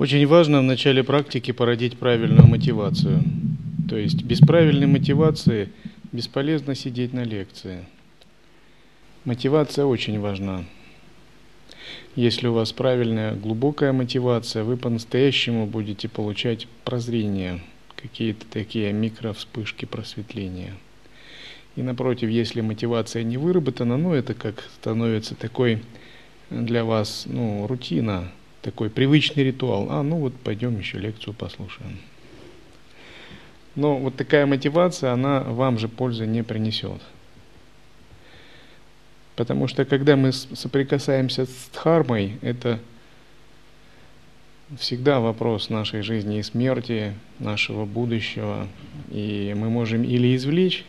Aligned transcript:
Очень 0.00 0.26
важно 0.26 0.60
в 0.60 0.62
начале 0.62 1.04
практики 1.04 1.50
породить 1.50 1.98
правильную 1.98 2.46
мотивацию. 2.46 3.22
То 3.86 3.98
есть 3.98 4.22
без 4.22 4.38
правильной 4.38 4.86
мотивации 4.86 5.68
бесполезно 6.10 6.74
сидеть 6.74 7.12
на 7.12 7.22
лекции. 7.22 7.84
Мотивация 9.26 9.84
очень 9.84 10.18
важна. 10.18 10.64
Если 12.16 12.46
у 12.46 12.54
вас 12.54 12.72
правильная 12.72 13.34
глубокая 13.34 13.92
мотивация, 13.92 14.64
вы 14.64 14.78
по-настоящему 14.78 15.66
будете 15.66 16.08
получать 16.08 16.66
прозрение, 16.86 17.60
какие-то 17.94 18.46
такие 18.50 18.94
микровспышки 18.94 19.84
просветления. 19.84 20.72
И 21.76 21.82
напротив, 21.82 22.30
если 22.30 22.62
мотивация 22.62 23.22
не 23.22 23.36
выработана, 23.36 23.98
ну 23.98 24.14
это 24.14 24.32
как 24.32 24.64
становится 24.76 25.34
такой 25.34 25.82
для 26.48 26.86
вас 26.86 27.24
ну, 27.26 27.66
рутина, 27.66 28.30
такой 28.62 28.90
привычный 28.90 29.44
ритуал. 29.44 29.88
А, 29.90 30.02
ну 30.02 30.16
вот 30.16 30.34
пойдем 30.34 30.78
еще 30.78 30.98
лекцию 30.98 31.34
послушаем. 31.34 31.98
Но 33.74 33.96
вот 33.96 34.16
такая 34.16 34.46
мотивация, 34.46 35.12
она 35.12 35.40
вам 35.40 35.78
же 35.78 35.88
пользы 35.88 36.26
не 36.26 36.42
принесет. 36.42 37.00
Потому 39.36 39.68
что 39.68 39.84
когда 39.84 40.16
мы 40.16 40.32
соприкасаемся 40.32 41.46
с 41.46 41.70
дхармой, 41.72 42.36
это 42.42 42.78
всегда 44.78 45.20
вопрос 45.20 45.70
нашей 45.70 46.02
жизни 46.02 46.38
и 46.38 46.42
смерти, 46.42 47.14
нашего 47.38 47.86
будущего. 47.86 48.68
И 49.10 49.54
мы 49.56 49.70
можем 49.70 50.02
или 50.02 50.36
извлечь 50.36 50.84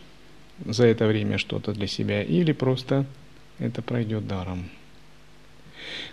за 0.65 0.85
это 0.85 1.07
время 1.07 1.37
что-то 1.37 1.71
для 1.71 1.87
себя, 1.87 2.21
или 2.23 2.51
просто 2.51 3.05
это 3.59 3.81
пройдет 3.81 4.27
даром. 4.27 4.69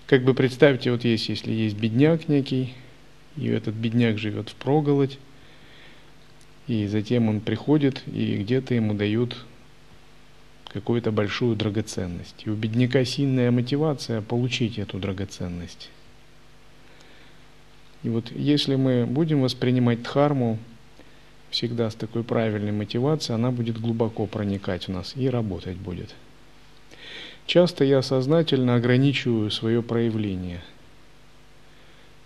Как 0.07 0.25
бы 0.25 0.35
представьте, 0.35 0.91
вот 0.91 1.05
есть, 1.05 1.29
если 1.29 1.53
есть 1.53 1.77
бедняк 1.77 2.29
некий, 2.29 2.75
и 3.37 3.49
этот 3.49 3.75
бедняк 3.75 4.19
живет 4.19 4.49
в 4.49 4.55
проголодь, 4.55 5.19
и 6.67 6.87
затем 6.87 7.29
он 7.29 7.41
приходит, 7.41 8.03
и 8.07 8.37
где-то 8.37 8.75
ему 8.75 8.95
дают 8.95 9.37
какую-то 10.73 11.13
большую 11.13 11.57
драгоценность. 11.57 12.43
И 12.45 12.51
у 12.51 12.55
бедняка 12.55 13.05
сильная 13.05 13.51
мотивация 13.51 14.21
получить 14.21 14.79
эту 14.79 14.99
драгоценность. 14.99 15.91
И 18.03 18.09
вот 18.09 18.31
если 18.31 18.77
мы 18.77 19.07
будем 19.07 19.43
воспринимать 19.43 20.03
дхарму 20.03 20.59
всегда 21.51 21.91
с 21.91 21.95
такой 21.95 22.23
правильной 22.23 22.73
мотивацией, 22.73 23.35
она 23.35 23.51
будет 23.51 23.81
глубоко 23.81 24.27
проникать 24.27 24.89
в 24.89 24.91
нас 24.91 25.15
и 25.17 25.29
работать 25.29 25.77
будет. 25.77 26.15
Часто 27.49 27.83
я 27.83 28.03
сознательно 28.03 28.75
ограничиваю 28.75 29.51
свое 29.51 29.83
проявление. 29.83 30.61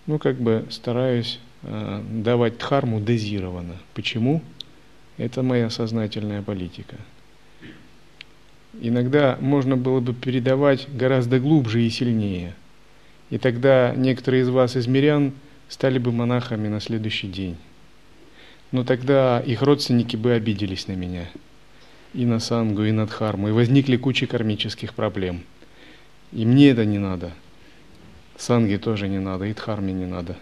Ну, 0.07 0.19
как 0.19 0.35
бы 0.37 0.67
стараюсь 0.69 1.39
э, 1.63 2.03
давать 2.11 2.59
дхарму 2.59 2.99
дозированно. 2.99 3.77
Почему? 3.95 4.43
Это 5.19 5.45
моя 5.45 5.71
сознательная 5.71 6.43
политика. 6.43 6.97
Иногда 8.81 9.39
можно 9.41 9.77
было 9.77 10.01
бы 10.01 10.13
передавать 10.13 10.89
гораздо 10.93 11.39
глубже 11.39 11.87
и 11.87 11.91
сильнее. 11.91 12.55
И 13.31 13.39
тогда 13.39 13.95
некоторые 13.97 14.43
из 14.43 14.49
вас, 14.49 14.75
из 14.75 14.89
мирян, 14.89 15.35
стали 15.69 16.01
бы 16.01 16.11
монахами 16.11 16.67
на 16.67 16.81
следующий 16.81 17.29
день. 17.29 17.57
Но 18.73 18.83
тогда 18.83 19.39
их 19.39 19.63
родственники 19.63 20.17
бы 20.17 20.33
обиделись 20.33 20.89
на 20.89 20.97
меня– 20.97 21.31
и 22.15 22.27
на 22.27 22.41
сангу, 22.41 22.85
и 22.85 22.93
на 22.93 23.07
дхарму, 23.07 23.49
и 23.49 23.53
возникли 23.53 23.97
куча 23.97 24.27
кармических 24.27 24.95
проблем. 24.95 25.43
И 26.33 26.45
мне 26.45 26.71
это 26.71 26.85
не 26.85 26.99
надо. 26.99 27.33
Санге 28.37 28.79
тоже 28.79 29.09
не 29.09 29.19
надо, 29.19 29.45
и 29.45 29.55
дхарме 29.55 29.93
не 29.93 30.07
надо. 30.07 30.37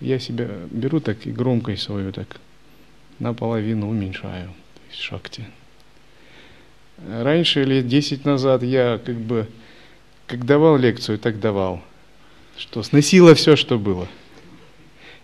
Я 0.00 0.18
себя 0.18 0.48
беру 0.70 1.00
так 1.00 1.26
и 1.26 1.30
громкость 1.30 1.82
свою 1.82 2.12
так 2.12 2.40
наполовину 3.18 3.88
уменьшаю, 3.88 4.48
то 4.48 4.80
есть 4.90 5.00
шакти. 5.00 5.44
Раньше, 7.08 7.64
лет 7.64 7.88
10 7.88 8.24
назад, 8.24 8.62
я 8.62 9.00
как 9.04 9.16
бы, 9.16 9.48
как 10.26 10.44
давал 10.44 10.76
лекцию, 10.76 11.18
так 11.18 11.40
давал, 11.40 11.82
что 12.56 12.82
сносило 12.82 13.34
все, 13.34 13.56
что 13.56 13.78
было. 13.78 14.08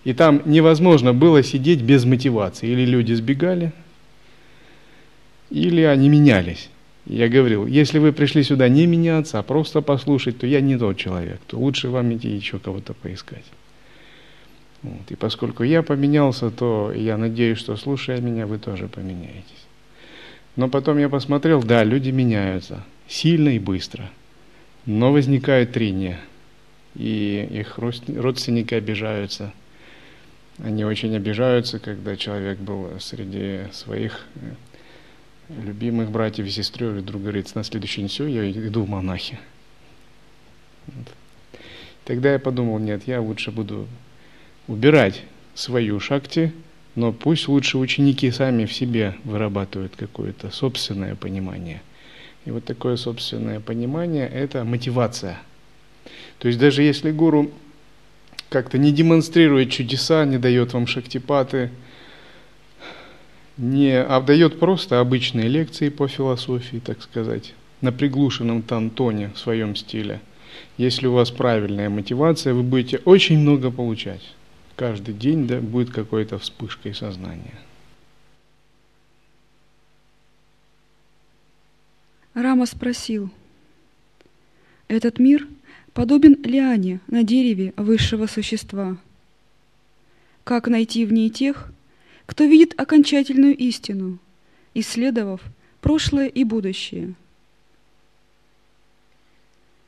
И 0.05 0.13
там 0.13 0.43
невозможно 0.45 1.13
было 1.13 1.43
сидеть 1.43 1.83
без 1.83 2.05
мотивации. 2.05 2.69
Или 2.69 2.85
люди 2.85 3.13
сбегали, 3.13 3.73
или 5.51 5.83
они 5.83 6.09
менялись. 6.09 6.69
Я 7.07 7.29
говорил, 7.29 7.67
если 7.67 7.99
вы 7.99 8.13
пришли 8.13 8.43
сюда 8.43 8.69
не 8.69 8.87
меняться, 8.87 9.39
а 9.39 9.43
просто 9.43 9.81
послушать, 9.81 10.39
то 10.39 10.47
я 10.47 10.61
не 10.61 10.77
тот 10.77 10.99
человек, 10.99 11.41
то 11.47 11.59
лучше 11.59 11.89
вам 11.89 12.15
идти 12.15 12.29
еще 12.29 12.59
кого-то 12.59 12.93
поискать. 12.93 13.45
Вот. 14.83 15.11
И 15.11 15.17
поскольку 15.17 15.63
я 15.63 15.83
поменялся, 15.83 16.51
то 16.51 16.93
я 16.95 17.17
надеюсь, 17.17 17.59
что 17.59 17.77
слушая 17.77 18.21
меня, 18.21 18.47
вы 18.47 18.59
тоже 18.59 18.89
поменяетесь. 18.89 19.67
Но 20.57 20.69
потом 20.69 20.99
я 20.99 21.09
посмотрел, 21.09 21.63
да, 21.63 21.83
люди 21.83 22.11
меняются 22.11 22.85
сильно 23.09 23.49
и 23.49 23.59
быстро, 23.59 24.11
но 24.87 25.13
возникают 25.13 25.73
трения, 25.73 26.21
и 26.95 27.49
их 27.51 27.79
родственники 27.79 28.75
обижаются. 28.75 29.53
Они 30.59 30.85
очень 30.85 31.17
обижаются, 31.17 31.79
когда 31.79 32.17
человек 32.17 32.59
был 32.59 32.91
среди 32.99 33.61
своих 33.73 34.27
любимых 35.49 36.11
братьев 36.11 36.47
и 36.47 36.51
сестер, 36.51 36.97
и 36.97 37.01
друг 37.01 37.23
говорит, 37.23 37.55
на 37.55 37.65
следующий 37.65 38.03
день 38.03 38.09
все, 38.09 38.27
я 38.27 38.51
иду 38.51 38.83
в 38.83 38.89
монахи. 38.89 39.39
Вот. 40.87 41.07
Тогда 42.05 42.33
я 42.33 42.39
подумал, 42.39 42.79
нет, 42.79 43.03
я 43.07 43.21
лучше 43.21 43.51
буду 43.51 43.87
убирать 44.67 45.23
свою 45.55 46.01
шакти, 46.01 46.53
но 46.95 47.13
пусть 47.13 47.49
лучше 47.49 47.79
ученики 47.79 48.31
сами 48.31 48.65
в 48.65 48.73
себе 48.73 49.15
вырабатывают 49.25 49.95
какое-то 49.97 50.51
собственное 50.51 51.15
понимание. 51.15 51.83
И 52.45 52.51
вот 52.51 52.65
такое 52.65 52.97
собственное 52.97 53.61
понимание– 53.61 54.27
это 54.33 54.65
мотивация. 54.65 55.39
То 56.39 56.49
есть 56.49 56.59
даже 56.59 56.83
если 56.83 57.11
гуру 57.11 57.51
как-то 58.49 58.79
не 58.79 58.93
демонстрирует 58.93 59.71
чудеса, 59.71 60.25
не 60.25 60.39
дает 60.39 60.73
вам 60.73 60.87
шактипаты– 60.87 61.71
не 63.59 64.01
отдает 64.01 64.59
просто 64.61 65.01
обычные 65.01 65.49
лекции 65.49 65.89
по 65.89 66.07
философии, 66.09 66.81
так 66.83 67.03
сказать, 67.03 67.55
на 67.81 67.93
приглушенном 67.93 68.63
там 68.63 68.91
тоне 68.91 69.31
в 69.35 69.39
своем 69.39 69.75
стиле. 69.77 70.21
Если 70.77 71.07
у 71.07 71.13
вас 71.13 71.31
правильная 71.31 71.91
мотивация, 71.91 72.55
вы 72.55 72.63
будете 72.63 72.99
очень 72.99 73.39
много 73.39 73.71
получать. 73.71 74.23
Каждый 74.77 75.13
день 75.13 75.47
да, 75.47 75.61
будет 75.61 75.91
какой-то 75.91 76.39
вспышкой 76.39 76.95
сознания. 76.95 77.59
Рама 82.35 82.67
спросил, 82.67 83.31
этот 84.87 85.19
мир 85.19 85.49
подобен 85.93 86.37
лиане 86.45 87.01
на 87.09 87.25
дереве 87.25 87.75
высшего 87.77 88.27
существа. 88.27 88.97
Как 90.45 90.69
найти 90.69 91.05
в 91.05 91.13
ней 91.13 91.31
тех, 91.31 91.73
кто 92.29 92.45
видит 92.45 92.79
окончательную 92.79 93.57
истину, 93.57 94.19
исследовав 94.75 95.41
прошлое 95.81 96.27
и 96.27 96.45
будущее. 96.45 97.15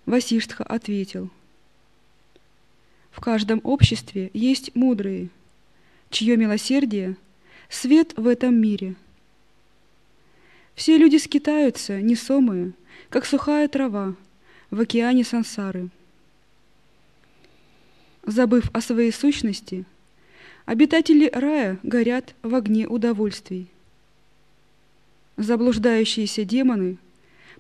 Васиштха 0.07 0.65
ответил, 0.65 1.29
в 3.11 3.21
каждом 3.21 3.61
обществе 3.63 4.31
есть 4.33 4.75
мудрые, 4.75 5.29
чье 6.09 6.39
милосердие– 6.39 7.17
свет 7.69 8.15
в 8.17 8.27
этом 8.27 8.59
мире. 8.59 8.97
Все 10.75 10.97
люди 10.97 11.19
скитаются, 11.19 12.01
несомые, 12.01 12.73
как 13.11 13.27
сухая 13.27 13.69
трава 13.69 14.15
в 14.71 14.81
океане 14.81 15.25
сансары. 15.25 15.91
Забыв 18.25 18.71
о 18.73 18.81
своей 18.81 19.13
сущности– 19.13 19.85
Обитатели 20.71 21.29
рая 21.35 21.81
горят 21.83 22.37
в 22.45 22.55
огне 22.55 22.87
удовольствий. 22.87 23.67
Заблуждающиеся 25.37 26.45
демоны 26.45 26.97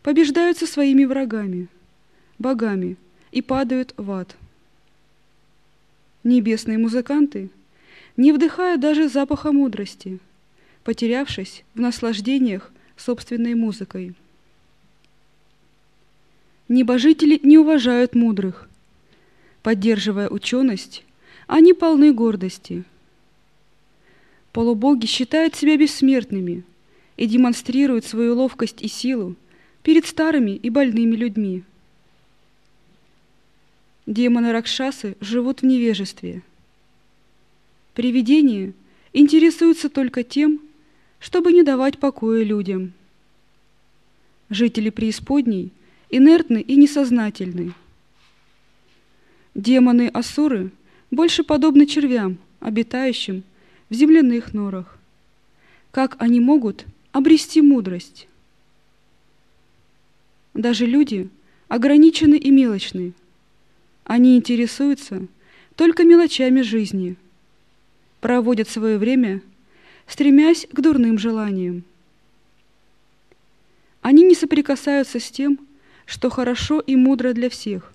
побеждаются 0.02 0.64
своими 0.64 1.04
врагами, 1.04 1.66
богами, 2.38 2.96
и 3.32 3.42
падают 3.42 3.94
в 3.96 4.12
ад. 4.12 4.36
Небесные 6.22 6.78
музыканты 6.78 7.50
не 8.16 8.30
вдыхают 8.30 8.80
даже 8.80 9.08
запаха 9.08 9.50
мудрости, 9.50 10.20
потерявшись 10.84 11.64
в 11.74 11.80
наслаждениях 11.80 12.70
собственной 12.96 13.56
музыкой. 13.56 14.14
Небожители 16.68 17.40
не 17.42 17.58
уважают 17.58 18.14
мудрых. 18.14 18.68
Поддерживая 19.64 20.28
ученость, 20.28 21.04
они 21.48 21.72
полны 21.72 22.12
гордости– 22.12 22.84
Полубоги 24.52 25.06
считают 25.06 25.54
себя 25.54 25.76
бессмертными 25.76 26.64
и 27.16 27.26
демонстрируют 27.26 28.04
свою 28.04 28.34
ловкость 28.34 28.82
и 28.82 28.88
силу 28.88 29.36
перед 29.82 30.06
старыми 30.06 30.52
и 30.52 30.70
больными 30.70 31.14
людьми. 31.14 31.62
Демоны 34.06 34.52
Ракшасы 34.52 35.16
живут 35.20 35.62
в 35.62 35.66
невежестве. 35.66 36.42
Привидения 37.94 38.72
интересуются 39.12 39.88
только 39.88 40.24
тем, 40.24 40.60
чтобы 41.20 41.52
не 41.52 41.62
давать 41.62 41.98
покоя 41.98 42.42
людям. 42.42 42.92
Жители 44.48 44.90
преисподней 44.90 45.70
инертны 46.08 46.60
и 46.60 46.74
несознательны. 46.74 47.72
Демоны-асуры 49.54 50.72
больше 51.10 51.44
подобны 51.44 51.86
червям, 51.86 52.38
обитающим 52.58 53.44
в 53.90 53.94
земляных 53.94 54.54
норах. 54.54 54.98
Как 55.90 56.16
они 56.20 56.40
могут 56.40 56.86
обрести 57.12 57.60
мудрость? 57.60 58.28
Даже 60.54 60.86
люди 60.86 61.28
ограничены 61.68 62.36
и 62.36 62.50
мелочны. 62.50 63.12
Они 64.04 64.36
интересуются 64.36 65.26
только 65.76 66.04
мелочами 66.04 66.62
жизни, 66.62 67.16
проводят 68.20 68.68
свое 68.68 68.98
время, 68.98 69.42
стремясь 70.06 70.66
к 70.72 70.80
дурным 70.80 71.18
желаниям. 71.18 71.84
Они 74.02 74.22
не 74.22 74.34
соприкасаются 74.34 75.20
с 75.20 75.30
тем, 75.30 75.58
что 76.06 76.30
хорошо 76.30 76.80
и 76.80 76.96
мудро 76.96 77.32
для 77.32 77.50
всех, 77.50 77.92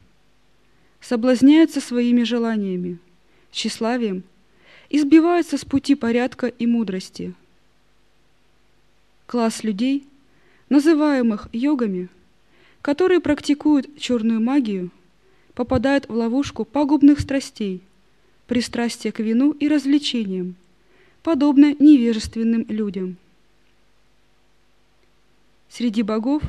соблазняются 1.01 1.81
своими 1.81 2.23
желаниями, 2.23 2.97
тщеславием 3.51 4.23
и 4.95 4.99
сбиваются 4.99 5.57
с 5.57 5.65
пути 5.65 5.93
порядка 5.93 6.47
и 6.47 6.65
мудрости. 6.65 7.33
Класс 9.25 9.61
людей, 9.61 10.07
называемых 10.69 11.49
йогами, 11.51 12.07
которые 12.81 13.19
практикуют 13.19 13.99
черную 13.99 14.39
магию, 14.39 14.91
попадают 15.53 16.07
в 16.07 16.13
ловушку 16.13 16.63
пагубных 16.63 17.19
страстей, 17.19 17.81
пристрастия 18.47 19.11
к 19.11 19.19
вину 19.19 19.51
и 19.51 19.67
развлечениям, 19.67 20.55
подобно 21.23 21.73
невежественным 21.73 22.65
людям. 22.69 23.17
Среди 25.67 26.03
богов 26.03 26.41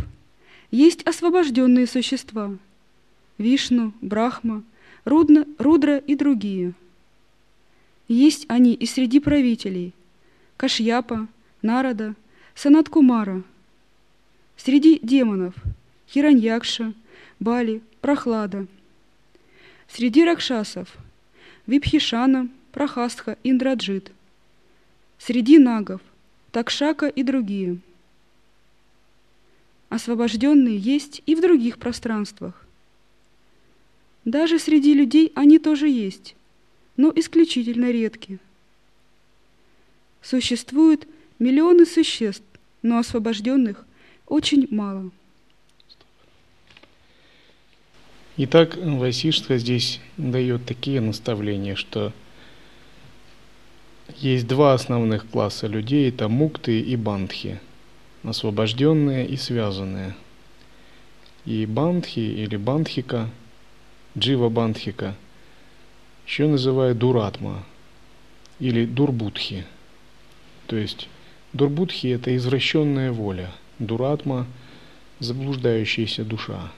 есть 0.71 1.03
освобожденные 1.03 1.89
существа– 1.89 2.57
Вишну, 3.39 3.93
Брахма, 4.01 4.63
Рудна, 5.05 5.47
Рудра 5.59 5.99
и 5.99 6.15
другие. 6.15 6.75
Есть 8.09 8.47
они 8.49 8.75
и 8.75 8.87
среди 8.87 9.21
правителей– 9.21 9.93
Кашьяпа, 10.57 11.29
Нарада, 11.63 12.15
Санаткумара. 12.55 13.43
Среди 14.57 14.99
демонов– 15.03 15.55
Хираньякша, 16.09 16.95
Бали, 17.41 17.83
Прохлада. 18.01 18.67
Среди 19.89 20.25
ракшасов– 20.25 20.97
Випхишана, 21.67 22.49
Прохастха, 22.73 23.37
Индраджит. 23.43 24.13
Среди 25.19 25.59
нагов– 25.59 26.01
Такшака 26.53 27.09
и 27.09 27.23
другие– 27.23 27.79
Освобожденные 29.89 30.77
есть 30.77 31.23
и 31.27 31.35
в 31.35 31.41
других 31.41 31.79
пространствах. 31.79 32.67
Даже 34.25 34.59
среди 34.59 34.95
людей 34.95 35.33
они 35.37 35.59
тоже 35.59 35.89
есть, 35.89 36.35
но 36.97 37.13
исключительно 37.15 37.91
редки. 37.91 38.39
Существуют 40.23 41.07
миллионы 41.39 41.87
существ, 41.87 42.45
но 42.83 42.99
освобожденных 42.99 43.85
очень 44.27 44.67
мало. 44.71 45.11
Итак, 48.39 48.77
Васиштха 48.77 49.57
здесь 49.57 50.01
дает 50.17 50.67
такие 50.67 51.01
наставления, 51.01 51.75
что 51.75 52.13
есть 54.19 54.47
два 54.47 54.75
основных 54.75 55.29
класса 55.29 55.67
людей, 55.67 56.09
это 56.09 56.29
мукты 56.29 56.81
и 56.81 56.97
бандхи– 56.97 57.61
освобожденные 58.27 59.27
и 59.27 59.37
связанные. 59.37 60.15
И 61.45 61.65
бандхи 61.65 62.19
или 62.19 62.57
бандхика, 62.57 63.31
джива 64.19 64.49
бандхика, 64.49 65.15
еще 66.27 66.47
называют 66.47 66.99
дуратма 66.99 67.65
или 68.59 68.85
дурбудхи. 68.85 69.65
То 70.67 70.77
есть 70.77 71.09
дурбудхи– 71.53 72.07
это 72.09 72.37
извращенная 72.37 73.13
воля, 73.13 73.51
дуратма– 73.79 74.47
заблуждающаяся 75.19 76.25
душа. 76.25 76.71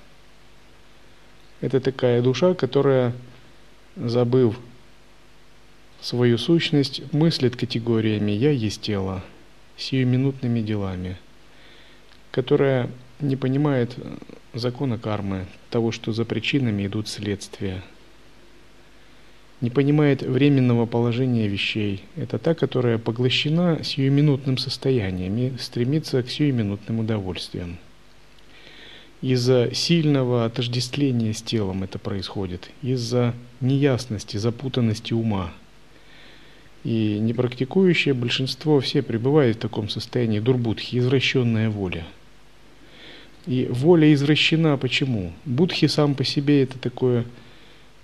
Это 1.60 1.80
такая 1.80 2.22
душа, 2.22 2.54
которая, 2.54 3.12
забыв 3.96 4.56
свою 6.00 6.38
сущность, 6.38 7.02
мыслит 7.12 7.56
категориями 7.56 8.30
«я 8.30 8.52
есть 8.52 8.82
тело», 8.82 9.24
сиюминутными 9.76 10.60
делами– 10.60 11.16
которая 12.30 12.90
не 13.20 13.34
понимает 13.36 13.96
закона 14.54 14.98
кармы, 14.98 15.46
того, 15.70 15.90
что 15.90 16.12
за 16.12 16.24
причинами 16.24 16.86
идут 16.86 17.08
следствия, 17.08 17.82
не 19.60 19.70
понимает 19.70 20.22
временного 20.22 20.86
положения 20.86 21.48
вещей. 21.48 22.04
Это 22.16 22.38
та, 22.38 22.54
которая 22.54 22.98
поглощена 22.98 23.82
сиюминутным 23.82 24.58
состоянием 24.58 25.36
и 25.36 25.58
стремится 25.58 26.22
к 26.22 26.30
сиюминутным 26.30 27.00
удовольствиям. 27.00 27.78
Из-за 29.20 29.74
сильного 29.74 30.44
отождествления 30.44 31.32
с 31.32 31.42
телом 31.42 31.82
это 31.82 31.98
происходит, 31.98 32.70
из-за 32.82 33.34
неясности, 33.60 34.36
запутанности 34.36 35.12
ума. 35.12 35.52
И 36.84 37.18
непрактикующее 37.18 38.14
большинство 38.14 38.78
все 38.80 39.02
пребывают 39.02 39.56
в 39.56 39.60
таком 39.60 39.88
состоянии 39.88 40.38
дурбудхи, 40.38 40.98
извращенная 40.98 41.68
воля– 41.68 42.06
и 43.48 43.66
воля 43.70 44.12
извращена. 44.12 44.76
Почему? 44.76 45.32
Будхи 45.46 45.86
сам 45.86 46.14
по 46.14 46.22
себе 46.22 46.62
это 46.62 46.78
такой 46.78 47.24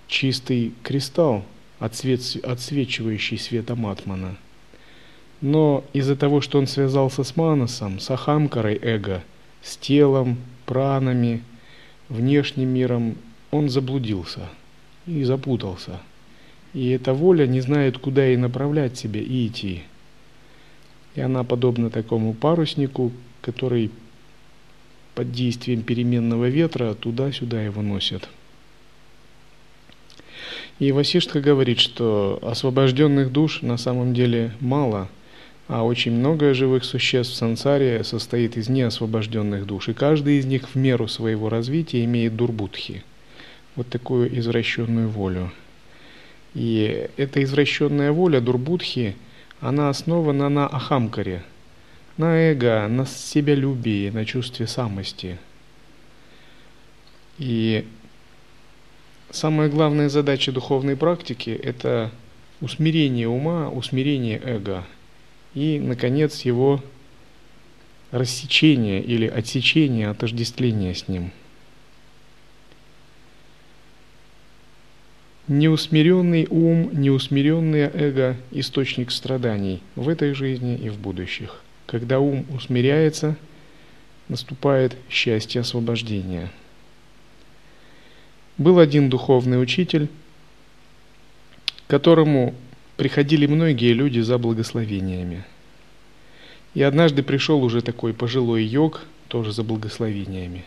чистый 0.07 0.73
кристалл, 0.83 1.43
отсвет, 1.79 2.21
отсвечивающий 2.43 3.37
светом 3.37 3.85
Атмана. 3.87 4.37
Но 5.41 5.83
из-за 5.93 6.15
того, 6.15 6.41
что 6.41 6.57
он 6.57 6.67
связался 6.67 7.23
с 7.23 7.35
Манасом, 7.35 7.99
с 7.99 8.09
Ахамкарой 8.09 8.79
эго, 8.81 9.23
с 9.61 9.77
телом, 9.77 10.37
пранами, 10.65 11.43
внешним 12.09 12.69
миром, 12.69 13.15
он 13.51 13.69
заблудился 13.69 14.49
и 15.05 15.23
запутался. 15.23 15.99
И 16.73 16.89
эта 16.89 17.13
воля 17.13 17.47
не 17.47 17.61
знает, 17.61 17.97
куда 17.97 18.25
ей 18.25 18.37
направлять 18.37 18.97
себя 18.97 19.21
и 19.21 19.47
идти. 19.47 19.83
И 21.15 21.21
она 21.21 21.43
подобна 21.43 21.89
такому 21.89 22.33
паруснику, 22.33 23.11
который 23.41 23.91
под 25.15 25.31
действием 25.31 25.81
переменного 25.81 26.49
ветра 26.49 26.93
туда-сюда 26.93 27.61
его 27.61 27.81
носят. 27.81 28.27
И 30.79 30.91
Васиштха 30.91 31.39
говорит, 31.39 31.79
что 31.79 32.39
освобожденных 32.41 33.31
душ 33.31 33.61
на 33.61 33.77
самом 33.77 34.13
деле 34.13 34.51
мало, 34.59 35.07
а 35.67 35.83
очень 35.83 36.11
много 36.11 36.53
живых 36.53 36.83
существ 36.83 37.33
в 37.33 37.37
сансаре 37.37 38.03
состоит 38.03 38.57
из 38.57 38.69
неосвобожденных 38.69 39.65
душ, 39.65 39.89
и 39.89 39.93
каждый 39.93 40.39
из 40.39 40.45
них 40.45 40.69
в 40.69 40.75
меру 40.75 41.07
своего 41.07 41.49
развития 41.49 42.03
имеет 42.03 42.35
дурбудхи, 42.35 43.03
вот 43.75 43.87
такую 43.87 44.37
извращенную 44.37 45.09
волю. 45.09 45.51
И 46.53 47.07
эта 47.17 47.43
извращенная 47.43 48.11
воля 48.11 48.41
дурбудхи, 48.41 49.15
она 49.61 49.89
основана 49.89 50.49
на 50.49 50.67
ахамкаре– 50.67 51.43
на 52.17 52.51
эго, 52.51 52.87
на 52.87 53.05
себялюбие, 53.05 54.11
на 54.11 54.25
чувстве 54.25 54.67
самости. 54.67 55.37
И 57.37 57.85
самая 59.35 59.69
главная 59.69 60.09
задача 60.09 60.51
духовной 60.51 60.95
практики– 60.95 61.49
это 61.63 62.11
усмирение 62.61 63.27
ума, 63.27 63.69
усмирение 63.69 64.41
эго 64.43 64.85
и, 65.53 65.79
наконец, 65.79 66.41
его 66.41 66.81
рассечение 68.11 69.03
или 69.03 69.27
отсечение, 69.27 70.09
отождествление 70.09 70.95
с 70.95 71.07
ним. 71.07 71.31
Неусмиренный 75.47 76.47
ум, 76.49 76.89
неусмиренное 76.93 77.91
эго– 77.93 78.37
источник 78.51 79.11
страданий 79.11 79.81
в 79.95 80.09
этой 80.09 80.33
жизни 80.33 80.75
и 80.75 80.89
в 80.89 80.97
будущих. 80.97 81.61
Когда 81.85 82.19
ум 82.19 82.45
усмиряется, 82.51 83.35
наступает 84.27 84.97
счастье 85.07 85.61
освобождения. 85.61 86.51
Был 88.57 88.79
один 88.79 89.09
духовный 89.09 89.61
учитель, 89.61 90.07
к 91.87 91.89
которому 91.89 92.55
приходили 92.95 93.47
многие 93.47 93.91
люди 93.91 94.21
за 94.21 94.37
благословениями. 94.37 95.43
И 96.73 96.81
однажды 96.81 97.21
пришел 97.21 97.63
уже 97.63 97.81
такой 97.81 98.13
пожилой 98.13 98.63
йог, 98.63 99.01
тоже 99.27 99.51
за 99.51 99.63
благословениями. 99.63 100.63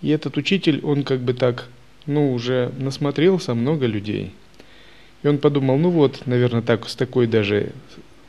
И 0.00 0.10
этот 0.10 0.36
учитель, 0.36 0.80
он 0.84 1.02
как 1.02 1.20
бы 1.20 1.34
так, 1.34 1.68
ну, 2.06 2.32
уже 2.32 2.72
насмотрелся 2.78 3.54
много 3.54 3.86
людей. 3.86 4.32
И 5.22 5.28
он 5.28 5.38
подумал, 5.38 5.78
ну 5.78 5.90
вот, 5.90 6.26
наверное, 6.26 6.62
так, 6.62 6.88
с 6.88 6.94
такой 6.94 7.26
даже 7.26 7.72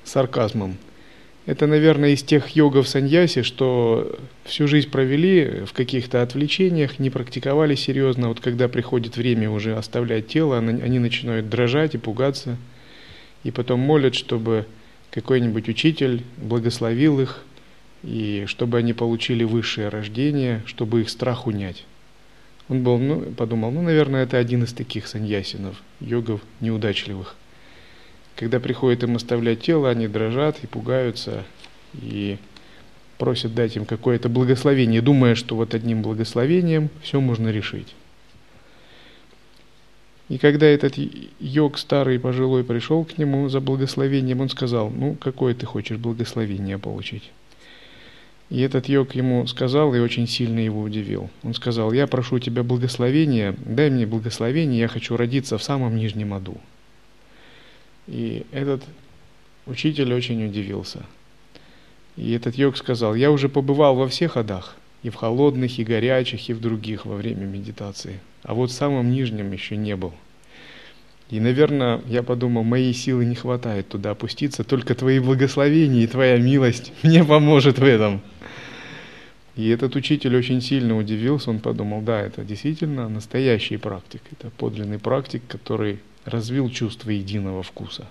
сарказмом. 0.04 0.78
Это, 1.46 1.68
наверное, 1.68 2.10
из 2.10 2.24
тех 2.24 2.50
йогов 2.50 2.88
саньяси, 2.88 3.44
что 3.44 4.18
всю 4.46 4.68
жизнь 4.68 4.90
провели 4.90 5.64
в 5.66 5.74
каких-то 5.74 6.24
отвлечениях, 6.24 6.98
не 6.98 7.12
практиковали 7.12 7.76
серьезно. 7.76 8.30
Вот 8.30 8.40
когда 8.40 8.68
приходит 8.68 9.16
время 9.16 9.52
уже 9.52 9.76
оставлять 9.76 10.28
тело, 10.28 10.58
они 10.58 10.98
начинают 10.98 11.48
дрожать 11.48 11.94
и 11.94 12.00
пугаться. 12.00 12.58
И 13.44 13.52
потом 13.52 13.80
молят, 13.80 14.16
чтобы 14.16 14.66
какой-нибудь 15.12 15.70
учитель 15.70 16.24
благословил 16.38 17.20
их, 17.20 17.44
и 18.02 18.46
чтобы 18.48 18.80
они 18.80 18.94
получили 18.94 19.44
высшее 19.44 19.90
рождение, 19.90 20.64
чтобы 20.66 21.02
их 21.02 21.10
страх 21.10 21.46
унять. 21.46 21.86
Он 22.70 22.82
был, 22.82 22.98
ну, 22.98 23.22
подумал, 23.22 23.70
ну, 23.70 23.84
наверное, 23.84 24.24
это 24.24 24.40
один 24.40 24.64
из 24.64 24.74
таких 24.74 25.06
саньясинов, 25.06 25.82
йогов 26.00 26.42
неудачливых. 26.60 27.36
Когда 28.36 28.60
приходит 28.60 29.04
им 29.04 29.16
оставлять 29.16 29.62
тело, 29.62 29.90
они 29.90 30.08
дрожат 30.08 30.64
и 30.64 30.68
пугаются, 30.68 31.46
и 31.94 32.38
просят 33.18 33.56
дать 33.56 33.78
им 33.78 33.86
какое-то 33.86 34.28
благословение, 34.28 35.02
думая, 35.02 35.36
что 35.36 35.56
вот 35.56 35.74
одним 35.74 36.02
благословением 36.02 36.90
все 37.02 37.22
можно 37.22 37.50
решить. 37.50 37.96
И 40.28 40.38
когда 40.38 40.66
этот 40.66 40.96
йог 41.40 41.78
старый 41.78 42.20
пожилой 42.20 42.64
пришел 42.64 43.06
к 43.06 43.18
нему 43.18 43.48
за 43.48 43.62
благословением, 43.62 44.42
он 44.42 44.50
сказал, 44.50 44.90
ну, 44.90 45.16
какое 45.16 45.54
ты 45.54 45.66
хочешь 45.66 45.98
благословение 45.98 46.80
получить? 46.80 47.32
И 48.50 48.60
этот 48.62 48.90
йог 48.90 49.16
ему 49.16 49.46
сказал 49.48 49.94
и 49.94 50.00
очень 50.00 50.28
сильно 50.28 50.60
его 50.60 50.82
удивил. 50.82 51.30
Он 51.44 51.54
сказал, 51.54 51.94
я 51.94 52.06
прошу 52.08 52.40
тебя 52.40 52.64
благословения, 52.64 53.56
дай 53.66 53.90
мне 53.90 54.06
благословение, 54.06 54.82
я 54.82 54.88
хочу 54.88 55.16
родиться 55.16 55.58
в 55.58 55.64
самом 55.64 55.96
нижнем 55.96 56.34
аду. 56.34 56.58
И 58.08 58.46
этот 58.52 58.84
учитель 59.66 60.14
очень 60.14 60.46
удивился. 60.46 61.06
И 62.18 62.32
этот 62.32 62.56
йог 62.56 62.78
сказал, 62.78 63.16
я 63.16 63.32
уже 63.32 63.50
побывал 63.50 63.96
во 63.96 64.08
всех 64.08 64.38
адах, 64.38 64.78
и 65.04 65.10
в 65.10 65.16
холодных, 65.16 65.78
и 65.80 65.84
горячих, 65.84 66.50
и 66.50 66.54
в 66.54 66.62
других 66.62 67.06
во 67.06 67.16
время 67.16 67.46
медитации. 67.46 68.20
А 68.44 68.54
вот 68.54 68.72
в 68.72 68.74
самом 68.74 69.12
нижнем 69.12 69.52
еще 69.52 69.76
не 69.76 69.96
был. 69.96 70.14
И, 71.30 71.40
наверное, 71.40 72.02
я 72.08 72.22
подумал, 72.22 72.64
моей 72.64 72.94
силы 72.94 73.26
не 73.26 73.36
хватает 73.36 73.90
туда 73.90 74.12
опуститься, 74.12 74.64
только 74.64 74.94
твои 74.94 75.20
благословения 75.20 76.04
и 76.04 76.08
твоя 76.08 76.38
милость 76.38 76.94
мне 77.04 77.24
поможет 77.24 77.80
в 77.80 77.84
этом. 77.84 78.22
И 79.56 79.70
этот 79.70 79.96
учитель 79.96 80.36
очень 80.36 80.62
сильно 80.62 80.98
удивился, 80.98 81.50
он 81.50 81.60
подумал, 81.60 82.02
да, 82.02 82.22
это 82.22 82.44
действительно 82.44 83.08
настоящий 83.08 83.78
практик, 83.78 84.22
это 84.32 84.50
подлинный 84.50 85.00
практик, 85.00 85.42
который 85.48 86.00
развил 86.26 86.70
чувство 86.70 87.10
единого 87.10 87.64
вкуса. 87.64 88.06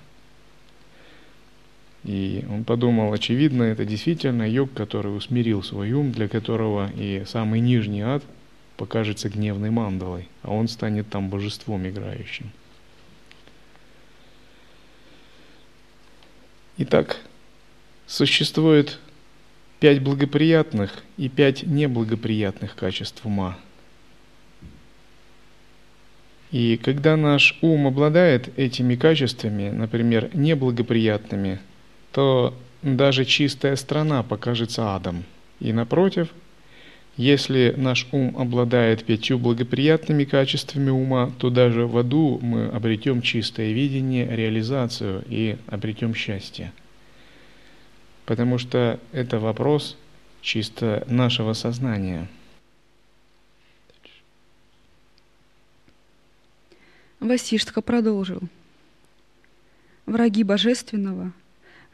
И 2.05 2.45
он 2.51 2.65
подумал, 2.65 3.13
очевидно, 3.13 3.63
это 3.65 3.85
действительно 3.85 4.49
йог, 4.49 4.73
который 4.73 5.15
усмирил 5.15 5.63
свой 5.63 5.93
ум, 5.93 6.13
для 6.13 6.29
которого 6.29 6.91
и 6.97 7.25
самый 7.27 7.61
нижний 7.61 8.03
ад 8.03 8.23
покажется 8.77 9.29
гневной 9.29 9.71
мандалой, 9.71 10.29
а 10.43 10.53
он 10.53 10.69
станет 10.69 11.09
там 11.09 11.29
божеством 11.29 11.87
играющим. 11.89 12.51
Итак, 16.77 17.21
существует 18.07 18.99
пять 19.85 20.01
благоприятных 20.01 21.05
и 21.19 21.29
пять 21.29 21.63
неблагоприятных 21.63 22.75
качеств 22.75 23.27
ума. 23.27 23.59
И 26.51 26.81
когда 26.83 27.19
наш 27.19 27.59
ум 27.61 27.87
обладает 27.87 28.59
этими 28.59 28.95
качествами, 28.95 29.69
например, 29.69 30.31
неблагоприятными, 30.33 31.59
то 32.13 32.55
даже 32.81 33.27
чистая 33.27 33.77
страна 33.77 34.23
покажется 34.23 34.95
адом. 34.97 35.25
И 35.61 35.71
напротив, 35.75 36.29
если 37.19 37.75
наш 37.77 38.09
ум 38.11 38.39
обладает 38.39 39.05
пятью 39.05 39.39
благоприятными 39.39 40.25
качествами 40.25 40.89
ума, 40.89 41.31
то 41.39 41.51
даже 41.51 41.87
в 41.87 41.99
аду 41.99 42.39
мы 42.41 42.69
обретем 42.69 43.21
чистое 43.21 43.73
видение, 43.73 44.35
реализацию 44.35 45.23
и 45.29 45.59
обретем 45.67 46.15
счастье 46.15 46.73
потому 48.27 48.59
что 48.59 49.01
это 49.13 49.39
вопрос 49.39 49.97
чисто 50.41 51.05
нашего 51.09 51.53
сознания. 51.53 52.29
Васиштха 57.21 57.81
продолжил. 57.81 58.41
Враги 60.05 60.43
божественного, 60.43 61.33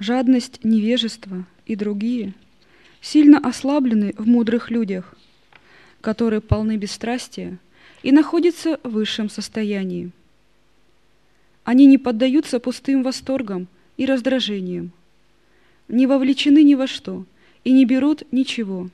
жадность, 0.01 0.65
невежество 0.65 1.45
и 1.67 1.77
другие 1.77 2.35
сильно 3.01 3.39
ослаблены 3.39 4.13
в 4.19 4.27
мудрых 4.27 4.71
людях, 4.71 5.15
которые 6.01 6.41
полны 6.41 6.77
бесстрастия 6.77 7.59
и 8.03 8.11
находятся 8.11 8.81
в 8.83 8.91
высшем 8.91 9.31
состоянии. 9.31 10.11
Они 11.63 11.87
не 11.87 11.99
поддаются 11.99 12.59
пустым 12.59 13.03
восторгам 13.05 13.69
и 13.97 14.07
раздражениям, 14.07 14.91
не 15.91 16.07
вовлечены 16.07 16.63
ни 16.63 16.75
во 16.75 16.87
что 16.87 17.25
и 17.65 17.73
не 17.73 17.85
берут 17.85 18.23
ничего. 18.33 18.89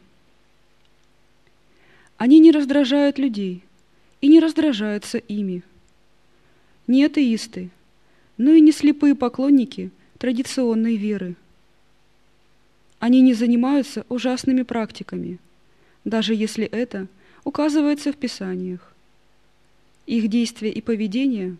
Они 2.16 2.38
не 2.38 2.50
раздражают 2.50 3.18
людей 3.18 3.62
и 4.20 4.28
не 4.28 4.40
раздражаются 4.40 5.18
ими. 5.18 5.62
Не 6.86 7.04
атеисты, 7.04 7.70
но 8.38 8.52
и 8.52 8.60
не 8.60 8.72
слепые 8.72 9.14
поклонники 9.14 9.90
традиционной 10.18 10.96
веры. 10.96 11.36
Они 12.98 13.20
не 13.20 13.34
занимаются 13.34 14.06
ужасными 14.08 14.62
практиками, 14.62 15.38
даже 16.04 16.34
если 16.34 16.64
это 16.64 17.08
указывается 17.44 18.12
в 18.12 18.16
Писаниях. 18.16 18.94
Их 20.06 20.28
действия 20.28 20.70
и 20.70 20.80
поведение 20.80 21.56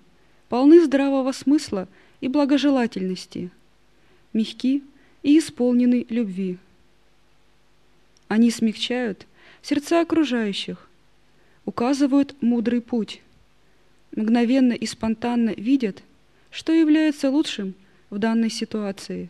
полны 0.48 0.82
здравого 0.82 1.32
смысла 1.32 1.88
и 2.20 2.28
благожелательности, 2.28 3.50
мягки 4.32 4.82
и 5.26 5.40
исполнены 5.40 6.06
любви. 6.08 6.56
Они 8.28 8.52
смягчают 8.52 9.26
сердца 9.60 10.00
окружающих, 10.00 10.88
указывают 11.64 12.40
мудрый 12.40 12.80
путь, 12.80 13.22
мгновенно 14.14 14.72
и 14.72 14.86
спонтанно 14.86 15.50
видят, 15.50 16.04
что 16.52 16.72
является 16.72 17.28
лучшим 17.28 17.74
в 18.08 18.20
данной 18.20 18.50
ситуации. 18.50 19.28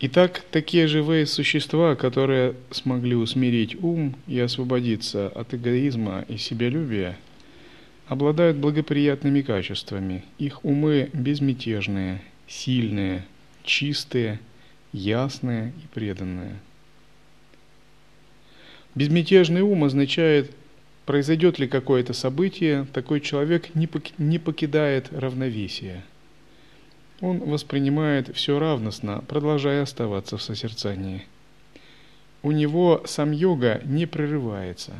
Итак, 0.00 0.44
такие 0.50 0.86
живые 0.86 1.24
существа, 1.24 1.96
которые 1.96 2.54
смогли 2.70 3.14
усмирить 3.14 3.82
ум 3.82 4.14
и 4.26 4.38
освободиться 4.38 5.28
от 5.28 5.54
эгоизма 5.54 6.26
и 6.28 6.36
себялюбия, 6.36 7.16
обладают 8.08 8.58
благоприятными 8.58 9.40
качествами. 9.40 10.22
Их 10.38 10.62
умы 10.66 11.08
безмятежные, 11.14 12.20
сильные, 12.46 13.24
чистые, 13.62 14.40
ясные 14.92 15.72
и 15.82 15.86
преданные. 15.92 16.56
Безмятежный 18.94 19.62
ум 19.62 19.84
означает, 19.84 20.52
произойдет 21.04 21.58
ли 21.58 21.66
какое-то 21.66 22.12
событие, 22.12 22.86
такой 22.92 23.20
человек 23.20 23.74
не 23.74 24.38
покидает 24.38 25.12
равновесие. 25.12 26.04
Он 27.20 27.38
воспринимает 27.38 28.34
все 28.36 28.58
равностно, 28.58 29.24
продолжая 29.26 29.82
оставаться 29.82 30.36
в 30.36 30.42
созерцании. 30.42 31.24
У 32.42 32.52
него 32.52 33.02
сам 33.06 33.32
йога 33.32 33.80
не 33.84 34.06
прерывается. 34.06 34.92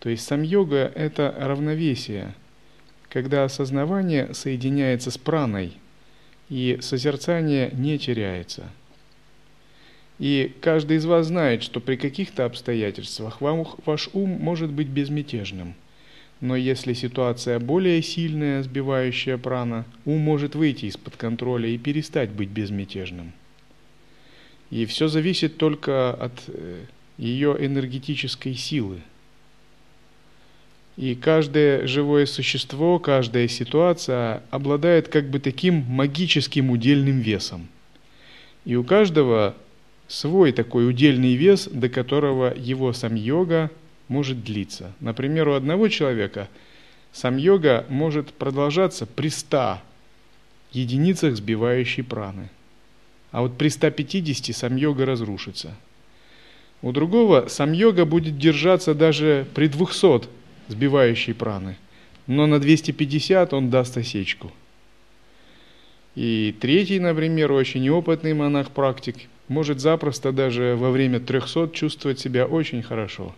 То 0.00 0.08
есть 0.08 0.24
сам 0.24 0.42
йога– 0.42 0.90
это 0.94 1.34
равновесие, 1.38 2.34
когда 3.08 3.44
осознавание 3.44 4.32
соединяется 4.34 5.10
с 5.10 5.18
праной– 5.18 5.74
и 6.52 6.76
созерцание 6.82 7.70
не 7.72 7.98
теряется. 7.98 8.70
И 10.18 10.54
каждый 10.60 10.98
из 10.98 11.06
вас 11.06 11.28
знает, 11.28 11.62
что 11.62 11.80
при 11.80 11.96
каких-то 11.96 12.44
обстоятельствах 12.44 13.40
вам, 13.40 13.66
ваш 13.86 14.10
ум 14.12 14.28
может 14.28 14.70
быть 14.70 14.88
безмятежным. 14.88 15.74
Но 16.42 16.54
если 16.54 16.92
ситуация 16.92 17.58
более 17.58 18.02
сильная, 18.02 18.62
сбивающая 18.62 19.38
прана, 19.38 19.86
ум 20.04 20.20
может 20.20 20.54
выйти 20.54 20.84
из-под 20.86 21.16
контроля 21.16 21.70
и 21.70 21.78
перестать 21.78 22.28
быть 22.28 22.50
безмятежным. 22.50 23.32
И 24.68 24.84
все 24.84 25.08
зависит 25.08 25.56
только 25.56 26.12
от 26.12 26.34
э, 26.48 26.84
ее 27.16 27.56
энергетической 27.58 28.54
силы– 28.54 29.00
и 30.96 31.14
каждое 31.14 31.86
живое 31.86 32.26
существо, 32.26 32.98
каждая 32.98 33.48
ситуация 33.48 34.42
обладает 34.50 35.08
как 35.08 35.30
бы 35.30 35.40
таким 35.40 35.84
магическим 35.88 36.70
удельным 36.70 37.20
весом. 37.20 37.68
И 38.64 38.76
у 38.76 38.84
каждого 38.84 39.54
свой 40.08 40.52
такой 40.52 40.88
удельный 40.88 41.34
вес, 41.34 41.66
до 41.66 41.88
которого 41.88 42.54
его 42.54 42.92
сам 42.92 43.14
йога 43.14 43.70
может 44.08 44.44
длиться. 44.44 44.92
Например, 45.00 45.48
у 45.48 45.52
одного 45.54 45.88
человека 45.88 46.48
Сам-йога 47.12 47.84
может 47.90 48.32
продолжаться 48.32 49.04
при 49.04 49.28
100 49.28 49.78
единицах 50.72 51.36
сбивающей 51.36 52.02
праны. 52.02 52.48
А 53.30 53.42
вот 53.42 53.58
при 53.58 53.68
150 53.68 54.56
сам-йога 54.56 55.04
разрушится. 55.04 55.74
У 56.80 56.90
другого 56.90 57.48
сам-йога 57.48 58.06
будет 58.06 58.38
держаться 58.38 58.94
даже 58.94 59.46
при 59.54 59.68
200 59.68 60.28
сбивающей 60.72 61.34
праны, 61.34 61.76
но 62.26 62.46
на 62.46 62.58
250 62.58 63.52
он 63.52 63.70
даст 63.70 63.96
осечку. 63.96 64.50
И 66.14 66.54
третий, 66.60 66.98
например, 66.98 67.52
очень 67.52 67.88
опытный 67.88 68.34
монах-практик 68.34 69.16
может 69.48 69.80
запросто 69.80 70.32
даже 70.32 70.76
во 70.76 70.90
время 70.90 71.20
300 71.20 71.70
чувствовать 71.72 72.18
себя 72.18 72.46
очень 72.46 72.82
хорошо. 72.82 73.34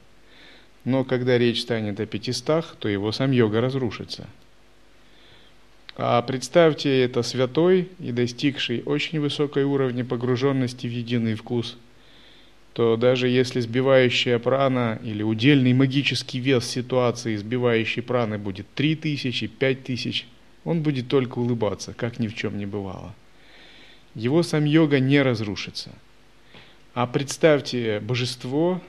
Но 0.85 1.05
когда 1.05 1.39
речь 1.39 1.63
станет 1.63 2.01
о 2.01 2.07
500, 2.07 2.77
то 2.79 2.89
его 2.89 3.13
сам 3.13 3.31
йога 3.31 3.61
разрушится. 3.61 4.27
А 5.97 6.21
представьте 6.23 7.03
это 7.03 7.23
святой 7.23 7.89
и 8.01 8.11
достигший 8.11 8.83
очень 8.85 9.21
высокой 9.21 9.63
уровня 9.63 10.05
погруженности 10.05 10.89
в 10.89 10.91
единый 10.91 11.37
вкус, 11.37 11.77
то 12.75 12.97
даже 12.97 13.29
если 13.29 13.61
сбивающая 13.61 14.41
прана 14.41 14.99
или 15.05 15.23
удельный 15.23 15.73
магический 15.73 16.41
вес 16.41 16.67
ситуации 16.67 17.37
сбивающей 17.37 18.03
праны 18.03 18.37
будет 18.37 18.67
3000, 18.75 19.47
5000, 19.47 20.27
он 20.65 20.83
будет 20.83 21.07
только 21.09 21.39
улыбаться, 21.39 21.95
как 21.95 22.19
ни 22.19 22.27
в 22.27 22.35
чем 22.35 22.59
не 22.59 22.67
бывало. 22.67 23.15
Его 24.17 24.43
сам 24.43 24.65
йога 24.65 24.99
не 24.99 25.23
разрушится. 25.23 25.93
А 26.95 27.07
представьте 27.07 28.01
божество, 28.01 28.81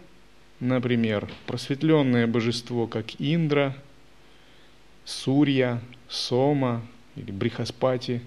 например, 0.60 1.30
просветленное 1.46 2.25
божество, 2.25 2.88
как 2.88 3.06
Индра, 3.19 3.76
Сурья, 5.04 5.80
Сома 6.10 6.82
или 7.15 7.32
Брихаспати, 7.32 8.21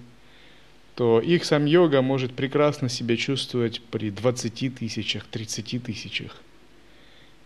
то 0.99 1.21
их 1.21 1.45
сам 1.45 1.63
йога 1.63 2.01
может 2.01 2.33
прекрасно 2.33 2.89
себя 2.89 3.15
чувствовать 3.15 3.81
при 3.89 4.11
20 4.11 4.75
тысячах, 4.75 5.25
30 5.31 5.81
тысячах. 5.81 6.35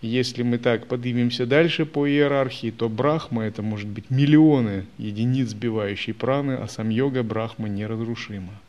Если 0.02 0.42
мы 0.42 0.58
так 0.58 0.88
поднимемся 0.88 1.46
дальше 1.46 1.86
по 1.86 2.10
иерархии, 2.10 2.72
то 2.72 2.90
брахма 2.90 3.44
это 3.44 3.62
может 3.62 3.88
быть 3.88 4.10
миллионы 4.10 4.88
единиц 4.98 5.50
сбивающей 5.50 6.16
праны, 6.16 6.54
а 6.54 6.68
сам 6.68 6.90
йога 6.90 7.22
брахма 7.22 7.70
неразрушима. 7.70 8.60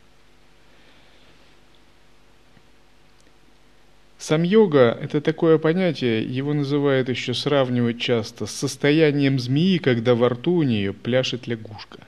Сам 4.19 4.43
йога– 4.43 4.99
это 5.01 5.23
такое 5.23 5.57
понятие, 5.57 6.25
его 6.25 6.53
называют 6.53 7.09
еще, 7.09 7.33
сравнивать 7.33 7.99
часто 8.03 8.45
с 8.45 8.51
состоянием 8.51 9.39
змеи, 9.39 9.79
когда 9.79 10.15
во 10.15 10.29
рту 10.29 10.57
у 10.57 10.63
нее 10.63 10.93
пляшет 10.93 11.47
лягушка. 11.47 12.01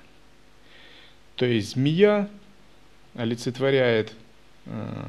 То 1.37 1.47
есть 1.47 1.71
змея 1.71 2.29
олицетворяет 3.17 4.13
э, 4.67 5.05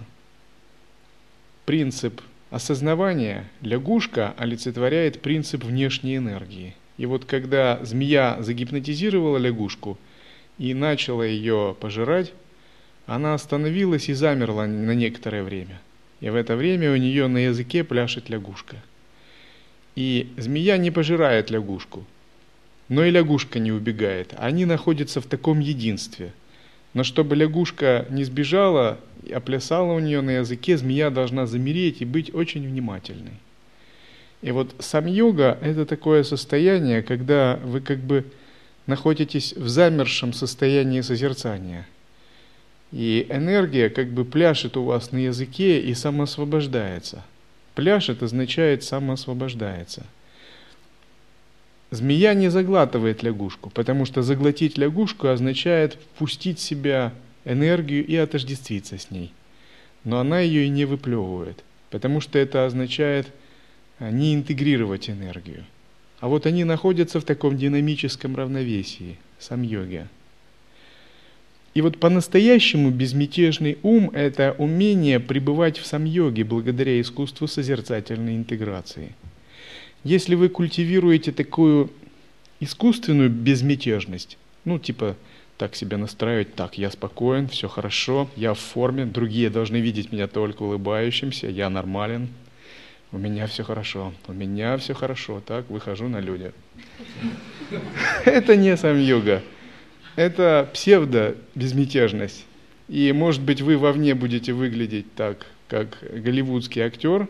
принцип 1.65 2.21
осознавания, 2.49 3.49
лягушка 3.61 4.33
олицетворяет 4.37 5.21
принцип 5.21 5.63
внешней 5.63 6.17
энергии. 6.17 6.75
И 6.97 7.05
вот 7.05 7.25
когда 7.25 7.83
змея 7.83 8.37
загипнотизировала 8.39 9.37
лягушку 9.37 9.97
и 10.57 10.73
начала 10.73 11.23
ее 11.23 11.75
пожирать, 11.79 12.33
она 13.05 13.33
остановилась 13.33 14.09
и 14.09 14.13
замерла 14.13 14.65
на 14.65 14.91
некоторое 14.91 15.43
время. 15.43 15.79
И 16.19 16.29
в 16.29 16.35
это 16.35 16.55
время 16.55 16.91
у 16.91 16.95
нее 16.95 17.27
на 17.27 17.37
языке 17.37 17.83
пляшет 17.83 18.29
лягушка. 18.29 18.77
И 19.95 20.29
змея 20.37 20.77
не 20.77 20.91
пожирает 20.91 21.49
лягушку, 21.49 22.05
но 22.89 23.03
и 23.03 23.11
лягушка 23.11 23.59
не 23.59 23.71
убегает. 23.71 24.33
Они 24.37 24.65
находятся 24.65 25.21
в 25.21 25.25
таком 25.25 25.59
единстве. 25.59 26.33
Но 26.97 27.03
чтобы 27.03 27.35
лягушка 27.35 28.07
не 28.09 28.23
сбежала, 28.23 28.97
а 29.31 29.39
плясала 29.39 29.93
у 29.93 29.99
нее 29.99 30.21
на 30.21 30.37
языке, 30.37 30.77
змея 30.77 31.11
должна 31.11 31.45
замереть 31.45 32.01
и 32.01 32.05
быть 32.05 32.33
очень 32.33 32.67
внимательной. 32.67 33.37
И 34.41 34.49
вот 34.49 34.73
сам 34.79 35.05
йога– 35.05 35.59
это 35.61 35.85
такое 35.85 36.23
состояние, 36.23 37.03
когда 37.03 37.59
вы 37.63 37.81
как 37.81 37.99
бы 37.99 38.25
находитесь 38.87 39.53
в 39.53 39.67
замершем 39.67 40.33
состоянии 40.33 41.01
созерцания– 41.01 41.87
и 42.91 43.27
энергия 43.29 43.89
как 43.89 44.07
бы 44.07 44.25
пляшет 44.25 44.75
у 44.75 44.83
вас 44.83 45.11
на 45.11 45.17
языке 45.17 45.79
и 45.79 45.93
самоосвобождается. 45.93 47.21
Пляшет 47.75 48.23
означает 48.23 48.83
самоосвобождается. 48.83 50.03
Змея 51.89 52.33
не 52.33 52.49
заглатывает 52.49 53.23
лягушку, 53.23 53.69
потому 53.69 54.05
что 54.05 54.21
заглотить 54.21 54.77
лягушку 54.77 55.27
означает 55.27 55.93
впустить 55.93 56.59
в 56.59 56.61
себя 56.61 57.13
энергию 57.45 58.05
и 58.05 58.15
отождествиться 58.17 58.97
с 58.97 59.09
ней. 59.09 59.31
Но 60.03 60.19
она 60.19 60.39
ее 60.41 60.65
и 60.65 60.69
не 60.69 60.83
выплевывает, 60.85 61.63
потому 61.89 62.19
что 62.19 62.39
это 62.39 62.65
означает 62.65 63.27
а, 63.99 64.11
не 64.11 64.35
интегрировать 64.35 65.09
энергию. 65.09 65.63
А 66.19 66.27
вот 66.27 66.45
они 66.45 66.65
находятся 66.65 67.21
в 67.21 67.23
таком 67.23 67.57
динамическом 67.57 68.35
равновесии, 68.35 69.17
сам 69.39 69.61
йоги. 69.61 70.07
И 71.73 71.81
вот 71.81 71.99
по-настоящему 71.99 72.89
безмятежный 72.89 73.77
ум– 73.83 74.09
это 74.13 74.55
умение 74.57 75.19
пребывать 75.19 75.77
в 75.77 75.85
сам-йоге 75.85 76.43
благодаря 76.43 76.99
искусству 76.99 77.47
созерцательной 77.47 78.35
интеграции. 78.35 79.13
Если 80.07 80.35
вы 80.35 80.47
культивируете 80.47 81.33
такую 81.33 81.91
искусственную 82.61 83.29
безмятежность, 83.29 84.37
ну 84.63 84.79
типа 84.79 85.17
так 85.57 85.75
себя 85.75 85.97
настраивать, 85.97 86.55
так, 86.55 86.77
я 86.77 86.89
спокоен, 86.91 87.49
все 87.49 87.67
хорошо, 87.67 88.29
я 88.37 88.53
в 88.53 88.59
форме, 88.59 89.05
другие 89.05 89.49
должны 89.49 89.77
видеть 89.77 90.13
меня 90.13 90.27
только 90.27 90.63
улыбающимся, 90.63 91.47
я 91.47 91.69
нормален, 91.69 92.29
у 93.11 93.17
меня 93.17 93.47
все 93.47 93.63
хорошо, 93.63 94.13
у 94.29 94.31
меня 94.31 94.77
все 94.77 94.93
хорошо, 94.93 95.41
так, 95.45 95.69
выхожу 95.69 96.07
на 96.07 96.21
люди. 96.21 96.53
Это 98.25 98.55
не 98.55 98.77
сам 98.77 98.97
йога 99.01 99.43
это 100.15 100.67
псевдо-безмятежность. 100.73 102.43
И, 102.87 103.11
может 103.11 103.41
быть, 103.41 103.61
вы 103.61 103.77
вовне 103.77 104.15
будете 104.15 104.51
выглядеть 104.51 105.13
так, 105.13 105.45
как 105.67 105.99
голливудский 106.11 106.81
актер, 106.81 107.27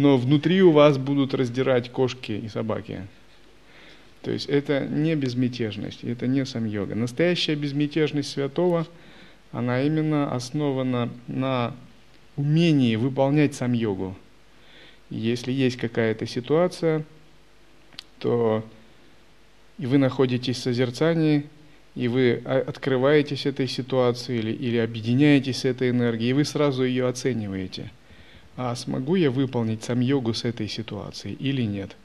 но 0.00 0.16
внутри 0.16 0.62
у 0.62 0.70
вас 0.70 0.96
будут 0.96 1.34
раздирать 1.34 1.90
кошки 1.90 2.32
и 2.32 2.48
собаки. 2.48 3.06
То 4.22 4.30
есть 4.30 4.46
это 4.46 4.86
не 4.86 5.14
безмятежность, 5.14 6.04
это 6.04 6.26
не 6.26 6.46
сам 6.46 6.64
йога. 6.64 6.94
Настоящая 6.94 7.54
безмятежность 7.54 8.30
святого, 8.30 8.86
она 9.52 9.82
именно 9.82 10.34
основана 10.34 11.10
на 11.26 11.76
умении 12.36 12.96
выполнять 12.96 13.54
сам 13.54 13.74
йогу. 13.74 14.16
Если 15.10 15.52
есть 15.52 15.76
какая-то 15.76 16.26
ситуация, 16.26 17.04
то 18.20 18.64
и 19.78 19.84
вы 19.84 19.98
находитесь 19.98 20.56
в 20.56 20.62
созерцании, 20.62 21.44
и 21.94 22.08
вы 22.08 22.32
открываетесь 22.32 23.44
этой 23.44 23.68
ситуации 23.68 24.38
или, 24.38 24.52
или 24.52 24.78
объединяетесь 24.78 25.58
с 25.58 25.64
этой 25.66 25.90
энергией, 25.90 26.30
и 26.30 26.34
вы 26.34 26.46
сразу 26.46 26.84
ее 26.84 27.06
оцениваете. 27.06 27.90
А 28.62 28.76
смогу 28.76 29.14
я 29.14 29.30
выполнить 29.30 29.84
сам 29.84 30.00
йогу 30.00 30.34
с 30.34 30.44
этой 30.44 30.68
ситуацией 30.68 31.34
или 31.34 31.62
нет? 31.62 31.96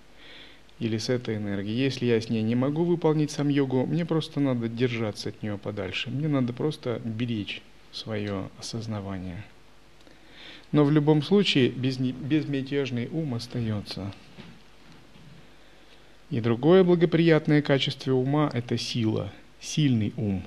Или 0.80 0.98
с 0.98 1.10
этой 1.10 1.36
энергией? 1.36 1.76
Если 1.78 2.06
я 2.06 2.22
с 2.22 2.30
ней 2.30 2.44
не 2.44 2.56
могу 2.56 2.86
выполнить 2.86 3.30
сам 3.30 3.50
йогу, 3.50 3.86
мне 3.86 4.06
просто 4.06 4.40
надо 4.40 4.70
держаться 4.70 5.28
от 5.28 5.44
нее 5.44 5.58
подальше. 5.58 6.10
Мне 6.10 6.30
надо 6.30 6.54
просто 6.54 7.02
беречь 7.04 7.62
свое 7.92 8.48
осознавание. 8.58 9.44
Но 10.72 10.86
в 10.86 10.92
любом 10.92 11.22
случае 11.24 11.72
безмятежный 11.72 13.10
ум 13.12 13.34
остается. 13.34 14.14
И 16.30 16.40
другое 16.40 16.86
благоприятное 16.86 17.62
качество 17.62 18.14
ума– 18.14 18.50
это 18.54 18.78
сила– 18.78 19.34
сильный 19.60 20.14
ум. 20.16 20.42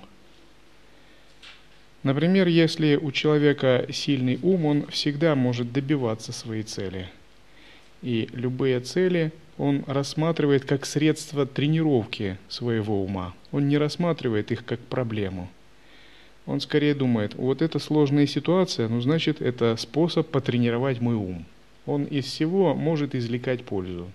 Например, 2.08 2.48
если 2.48 2.96
у 2.96 3.12
человека 3.12 3.84
сильный 3.92 4.38
ум, 4.42 4.64
он 4.64 4.86
всегда 4.86 5.34
может 5.34 5.74
добиваться 5.74 6.32
своей 6.32 6.62
цели. 6.62 7.10
И 8.00 8.30
любые 8.32 8.80
цели 8.80 9.30
он 9.58 9.84
рассматривает 9.86 10.64
как 10.64 10.86
средство 10.86 11.44
тренировки 11.44 12.38
своего 12.48 13.04
ума. 13.04 13.34
Он 13.52 13.68
не 13.68 13.76
рассматривает 13.76 14.50
их 14.50 14.64
как 14.64 14.80
проблему. 14.80 15.50
Он 16.46 16.62
скорее 16.62 16.94
думает, 16.94 17.34
вот 17.34 17.60
это 17.60 17.78
сложная 17.78 18.26
ситуация, 18.26 18.88
ну 18.88 19.02
значит 19.02 19.42
это 19.42 19.76
способ 19.76 20.28
потренировать 20.28 21.02
мой 21.02 21.14
ум. 21.14 21.44
Он 21.84 22.04
из 22.04 22.24
всего 22.24 22.74
может 22.74 23.14
извлекать 23.14 23.64
пользу. 23.64 24.10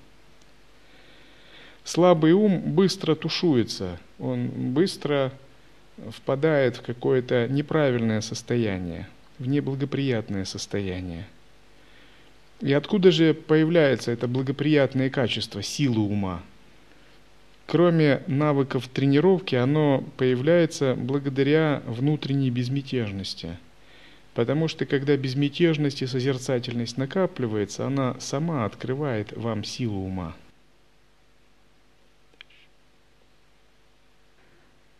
Слабый 1.83 2.31
ум 2.31 2.59
быстро 2.59 3.13
тушуется, 3.13 3.99
он 4.17 4.47
быстро 4.73 5.31
впадает 6.11 6.77
в 6.77 6.81
какое-то 6.81 7.47
неправильное 7.47 8.21
состояние, 8.21 9.07
в 9.39 9.47
неблагоприятное 9.47 10.45
состояние. 10.45 11.27
И 12.61 12.71
откуда 12.73 13.11
же 13.11 13.33
появляется 13.33 14.11
это 14.11 14.27
благоприятное 14.27 15.09
качество, 15.09 15.61
сила 15.61 15.99
ума? 15.99 16.41
кроме 17.65 18.21
навыков 18.27 18.87
тренировки, 18.87 19.55
оно 19.55 20.03
появляется 20.17 20.95
благодаря 20.95 21.81
внутренней 21.87 22.49
безмятежности. 22.49 23.57
Потому 24.33 24.67
что 24.67 24.85
когда 24.85 25.15
безмятежность 25.15 26.01
и 26.01 26.07
созерцательность 26.07 26.97
накапливается, 26.97 27.85
она 27.85 28.15
сама 28.19 28.65
открывает 28.65 29.35
вам 29.35 29.63
силу 29.63 29.99
ума. 30.05 30.35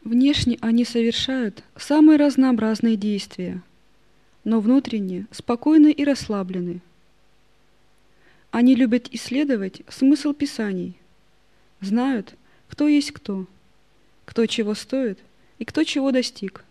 Внешне 0.03 0.57
они 0.59 0.83
совершают 0.83 1.63
самые 1.77 2.17
разнообразные 2.17 2.97
действия, 2.97 3.61
но 4.43 4.59
внутренне 4.59 5.27
спокойны 5.31 5.93
и 5.93 6.03
расслаблены. 6.03 6.81
Они 8.51 8.75
любят 8.75 9.07
исследовать 9.11 9.81
смысл 9.87 10.33
Писаний, 10.33 10.97
знают, 11.79 12.35
кто 12.67 12.89
есть 12.89 13.11
кто, 13.11 13.47
кто 14.25 14.45
чего 14.45 14.73
стоит 14.75 15.19
и 15.57 15.63
кто 15.63 15.85
чего 15.85 16.11
достиг. 16.11 16.65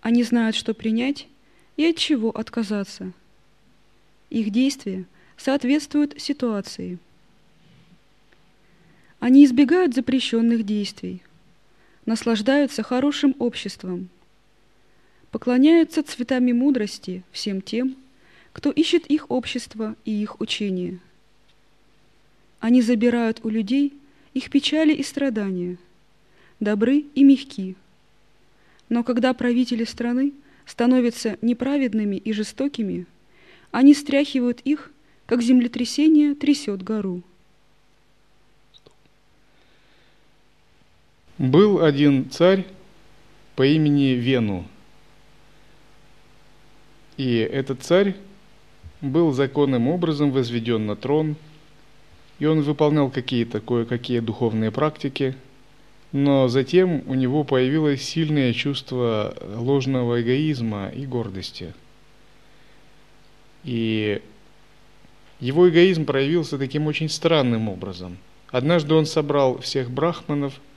Они 0.00 0.24
знают, 0.24 0.56
что 0.56 0.72
принять 0.72 1.28
и 1.76 1.84
от 1.84 1.96
чего 1.96 2.30
отказаться. 2.30 3.12
Их 4.30 4.50
действия 4.50 5.04
соответствуют 5.36 6.18
ситуации. 6.18 6.98
Они 9.20 9.44
избегают 9.44 9.94
запрещенных 9.94 10.64
действий, 10.64 11.22
наслаждаются 12.08 12.82
хорошим 12.82 13.36
обществом, 13.38 14.08
поклоняются 15.30 16.02
цветами 16.02 16.52
мудрости 16.52 17.22
всем 17.32 17.60
тем, 17.60 17.96
кто 18.54 18.70
ищет 18.70 19.06
их 19.08 19.30
общество 19.30 19.94
и 20.06 20.22
их 20.22 20.40
учение. 20.40 21.00
Они 22.60 22.80
забирают 22.80 23.44
у 23.44 23.50
людей 23.50 23.92
их 24.32 24.48
печали 24.50 24.94
и 24.94 25.02
страдания, 25.02 25.76
добры 26.60 27.04
и 27.14 27.24
мягки. 27.24 27.76
Но 28.88 29.04
когда 29.04 29.34
правители 29.34 29.84
страны 29.84 30.32
становятся 30.64 31.36
неправедными 31.42 32.16
и 32.16 32.32
жестокими, 32.32 33.04
они 33.70 33.92
стряхивают 33.92 34.60
их, 34.60 34.92
как 35.26 35.42
землетрясение 35.42 36.34
трясет 36.34 36.82
гору. 36.82 37.22
Был 41.38 41.84
один 41.84 42.30
царь 42.30 42.66
по 43.54 43.64
имени 43.64 44.14
Вену. 44.14 44.64
И 47.16 47.36
этот 47.36 47.82
царь 47.82 48.16
был 49.00 49.32
законным 49.32 49.86
образом 49.86 50.32
возведен 50.32 50.86
на 50.86 50.96
трон, 50.96 51.36
и 52.40 52.46
он 52.46 52.62
выполнял 52.62 53.08
какие-то 53.08 53.60
кое-какие 53.60 54.18
духовные 54.18 54.72
практики, 54.72 55.36
но 56.10 56.48
затем 56.48 57.04
у 57.06 57.14
него 57.14 57.44
появилось 57.44 58.02
сильное 58.02 58.52
чувство 58.52 59.36
ложного 59.40 60.20
эгоизма 60.20 60.88
и 60.88 61.06
гордости. 61.06 61.72
И 63.62 64.20
его 65.38 65.68
эгоизм 65.68 66.04
проявился 66.04 66.58
таким 66.58 66.88
очень 66.88 67.08
странным 67.08 67.68
образом. 67.68 68.18
Однажды 68.50 68.94
он 68.94 69.06
собрал 69.06 69.58
всех 69.58 69.88
брахманов– 69.88 70.54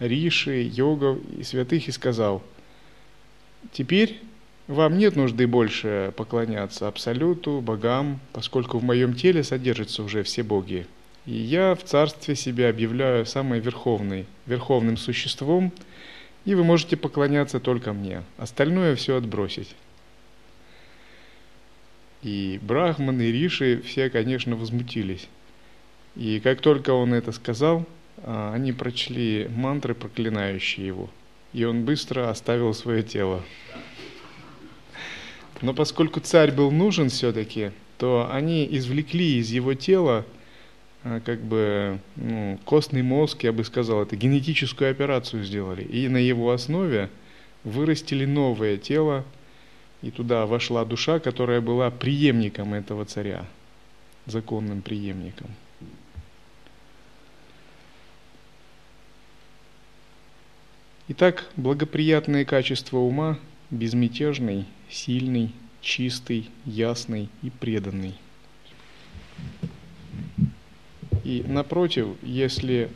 риши, 0.00 0.62
йогов 0.62 1.18
и 1.38 1.42
святых 1.42 1.86
и 1.88 1.92
сказал, 1.92 2.42
«Теперь 3.72 4.20
вам 4.66 4.98
нет 4.98 5.16
нужды 5.16 5.46
больше 5.46 6.12
поклоняться 6.16 6.88
Абсолюту, 6.88 7.60
богам, 7.60 8.20
поскольку 8.32 8.78
в 8.78 8.84
моем 8.84 9.14
теле 9.14 9.44
содержатся 9.44 10.02
уже 10.02 10.22
все 10.22 10.42
боги. 10.42 10.86
И 11.26 11.34
я 11.34 11.74
в 11.74 11.84
царстве 11.84 12.34
себя 12.34 12.70
объявляю 12.70 13.26
самой 13.26 13.60
верховной, 13.60 14.26
верховным 14.46 14.96
существом, 14.96 15.72
и 16.46 16.54
вы 16.54 16.64
можете 16.64 16.96
поклоняться 16.96 17.60
только 17.60 17.92
мне. 17.92 18.22
Остальное 18.38 18.96
все 18.96 19.16
отбросить». 19.16 19.74
И 22.22 22.58
брахманы, 22.62 23.22
и 23.22 23.32
риши 23.32 23.80
все, 23.84 24.10
конечно, 24.10 24.54
возмутились. 24.54 25.26
И 26.16 26.40
как 26.40 26.60
только 26.60 26.90
он 26.90 27.14
это 27.14 27.32
сказал, 27.32 27.86
они 28.24 28.72
прочли 28.72 29.48
мантры, 29.54 29.94
проклинающие 29.94 30.86
его, 30.86 31.10
и 31.52 31.64
он 31.64 31.84
быстро 31.84 32.30
оставил 32.30 32.74
свое 32.74 33.02
тело. 33.02 33.42
Но 35.62 35.74
поскольку 35.74 36.20
царь 36.20 36.52
был 36.52 36.70
нужен 36.70 37.08
все-таки, 37.10 37.72
то 37.98 38.28
они 38.32 38.66
извлекли 38.70 39.38
из 39.38 39.50
его 39.50 39.74
тела 39.74 40.24
а, 41.02 41.20
как 41.20 41.40
бы 41.40 41.98
ну, 42.16 42.58
костный 42.64 43.02
мозг, 43.02 43.42
я 43.42 43.52
бы 43.52 43.64
сказал, 43.64 44.02
это 44.02 44.16
генетическую 44.16 44.90
операцию 44.90 45.44
сделали. 45.44 45.82
И 45.82 46.08
на 46.08 46.16
его 46.16 46.50
основе 46.50 47.10
вырастили 47.64 48.24
новое 48.24 48.76
тело, 48.76 49.24
и 50.02 50.10
туда 50.10 50.46
вошла 50.46 50.84
душа, 50.84 51.18
которая 51.18 51.60
была 51.60 51.90
преемником 51.90 52.72
этого 52.72 53.04
царя, 53.04 53.44
законным 54.26 54.80
преемником. 54.80 55.48
Итак, 61.12 61.50
благоприятные 61.56 62.44
качества 62.44 62.98
ума– 62.98 63.36
безмятежный, 63.72 64.66
сильный, 64.88 65.50
чистый, 65.80 66.48
ясный 66.64 67.28
и 67.42 67.50
преданный. 67.50 68.14
И 71.24 71.44
напротив, 71.48 72.10
если 72.22 72.90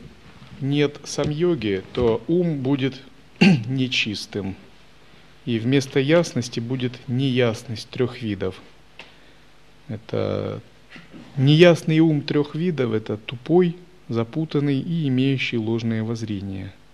нет 0.61 0.97
самьоги, 1.03 1.83
то 1.91 2.23
ум 2.29 2.61
будет 2.61 3.01
нечистым. 3.67 4.55
И 5.43 5.59
вместо 5.59 5.99
ясности 5.99 6.61
будет 6.61 6.93
неясность 7.09 7.89
трех 7.89 8.21
видов. 8.21 8.61
Это 9.89 10.61
неясный 11.35 11.99
ум 11.99 12.21
трех 12.21 12.55
видов– 12.55 12.93
это 12.93 13.17
тупой, 13.17 13.75
запутанный 14.07 14.79
и 14.79 15.05
имеющий 15.09 15.57
ложное 15.57 16.01
воззрение– 16.01 16.73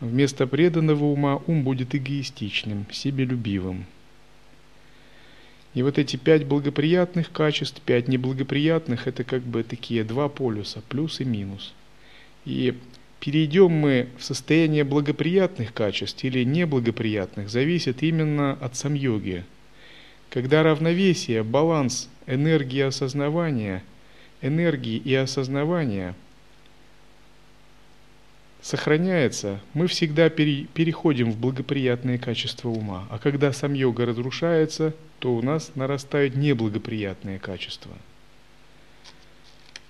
Вместо 0.00 0.46
преданного 0.46 1.04
ума 1.06 1.42
ум 1.48 1.64
будет 1.64 1.94
эгоистичным, 1.94 2.86
себелюбивым. 2.92 3.84
И 5.74 5.82
вот 5.82 5.98
эти 5.98 6.16
пять 6.16 6.46
благоприятных 6.46 7.32
качеств, 7.32 7.80
пять 7.82 8.06
неблагоприятных, 8.06 9.08
это 9.08 9.24
как 9.24 9.42
бы 9.42 9.64
такие 9.64 10.04
два 10.04 10.28
полюса, 10.28 10.82
плюс 10.88 11.20
и 11.20 11.24
минус. 11.24 11.74
И 12.44 12.78
перейдем 13.18 13.72
мы 13.72 14.08
в 14.18 14.24
состояние 14.24 14.84
благоприятных 14.84 15.74
качеств 15.74 16.22
или 16.22 16.44
неблагоприятных, 16.44 17.50
зависит 17.50 18.02
именно 18.02 18.52
от 18.52 18.76
самьоги. 18.76 19.44
Когда 20.30 20.62
равновесие, 20.62 21.42
баланс 21.42 22.08
энергии 22.26 22.82
осознавания, 22.82 23.82
энергии 24.42 24.96
и 24.96 25.14
осознавания– 25.14 26.14
сохраняется, 28.62 29.60
мы 29.74 29.86
всегда 29.86 30.28
пере, 30.28 30.64
переходим 30.74 31.30
в 31.30 31.38
благоприятные 31.38 32.18
качества 32.18 32.68
ума. 32.68 33.06
А 33.10 33.18
когда 33.18 33.52
сам 33.52 33.74
йога 33.74 34.06
разрушается, 34.06 34.94
то 35.20 35.34
у 35.34 35.42
нас 35.42 35.72
нарастают 35.74 36.36
неблагоприятные 36.36 37.38
качества. 37.38 37.92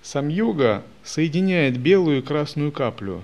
Сам 0.01 0.29
йога 0.29 0.83
соединяет 1.03 1.77
белую 1.77 2.19
и 2.19 2.21
красную 2.21 2.71
каплю. 2.71 3.23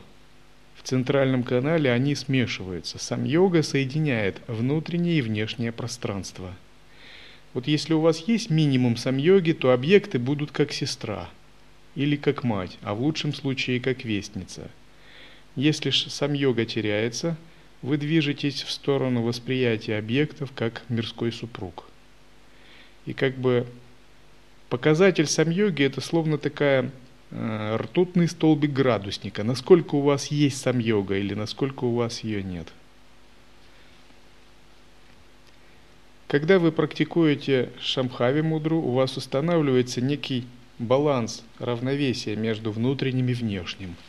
В 0.76 0.88
центральном 0.88 1.44
канале 1.44 1.92
они 1.92 2.16
смешиваются. 2.16 3.00
Сам 3.00 3.24
йога 3.24 3.64
соединяет 3.64 4.42
внутреннее 4.48 5.18
и 5.18 5.22
внешнее 5.22 5.72
пространство. 5.72 6.54
Вот 7.54 7.68
если 7.68 7.94
у 7.94 8.02
вас 8.02 8.20
есть 8.28 8.50
минимум 8.50 8.98
сам 8.98 9.18
йоги, 9.18 9.54
то 9.54 9.72
объекты 9.72 10.20
будут 10.20 10.52
как 10.52 10.74
сестра 10.74 11.30
или 11.96 12.18
как 12.18 12.44
мать, 12.44 12.78
а 12.82 12.94
в 12.94 13.02
лучшем 13.02 13.34
случае 13.34 13.80
как 13.80 14.04
вестница– 14.04 14.70
если 15.56 15.90
же 15.90 16.10
сам 16.10 16.34
йога 16.34 16.66
теряется, 16.66 17.38
вы 17.82 17.98
движетесь 17.98 18.64
в 18.64 18.72
сторону 18.72 19.22
восприятия 19.22 19.98
объектов 19.98 20.52
как 20.54 20.84
мирской 20.90 21.32
супруг. 21.32 21.86
И 23.06 23.14
как 23.14 23.38
бы 23.38 23.66
показатель 24.70 25.28
сам 25.28 25.50
йоги 25.50 25.84
это 25.84 26.02
словно 26.02 26.38
такая 26.38 26.92
э, 27.32 27.78
ртутный 27.78 28.28
столбик 28.28 28.72
градусника. 28.72 29.44
Насколько 29.44 29.96
у 29.96 30.02
вас 30.02 30.28
есть 30.28 30.60
сам 30.60 30.80
йога 30.80 31.18
или 31.18 31.34
насколько 31.34 31.86
у 31.86 31.96
вас 31.96 32.22
ее 32.22 32.44
нет. 32.44 32.68
Когда 36.28 36.58
вы 36.58 36.72
практикуете 36.72 37.70
шамхави 37.80 38.42
мудру, 38.42 38.82
у 38.82 38.92
вас 38.92 39.16
устанавливается 39.16 40.02
некий 40.02 40.46
баланс, 40.80 41.44
равновесие 41.60 42.36
между 42.36 42.72
внутренним 42.72 43.30
и 43.30 43.34
внешним– 43.34 43.96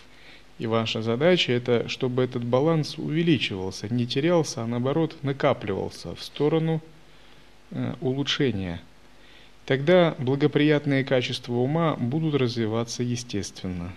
и 0.58 0.66
ваша 0.66 1.02
задача 1.02 1.52
это, 1.52 1.88
чтобы 1.88 2.22
этот 2.22 2.44
баланс 2.44 2.98
увеличивался, 2.98 3.92
не 3.92 4.06
терялся, 4.06 4.62
а 4.62 4.66
наоборот 4.66 5.16
накапливался 5.22 6.14
в 6.14 6.22
сторону 6.22 6.80
э, 7.70 7.94
улучшения. 8.00 8.80
Тогда 9.66 10.14
благоприятные 10.18 11.04
качества 11.04 11.54
ума 11.54 11.96
будут 11.96 12.34
развиваться 12.34 13.02
естественно. 13.02 13.92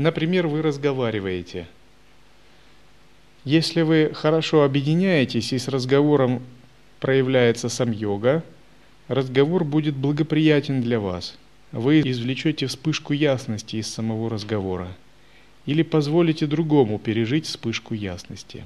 Например, 0.00 0.46
вы 0.46 0.62
разговариваете. 0.62 1.66
Если 3.44 3.82
вы 3.82 4.12
хорошо 4.14 4.62
объединяетесь 4.62 5.52
и 5.52 5.58
с 5.58 5.68
разговором 5.68 6.42
проявляется 7.00 7.68
сам 7.68 7.90
йога, 7.90 8.42
разговор 9.08 9.62
будет 9.62 9.94
благоприятен 9.94 10.80
для 10.80 11.00
вас. 11.00 11.36
Вы 11.70 12.00
извлечете 12.00 12.66
вспышку 12.66 13.12
ясности 13.12 13.76
из 13.76 13.92
самого 13.92 14.30
разговора 14.30 14.88
или 15.66 15.82
позволите 15.82 16.46
другому 16.46 16.98
пережить 16.98 17.44
вспышку 17.44 17.92
ясности. 17.92 18.64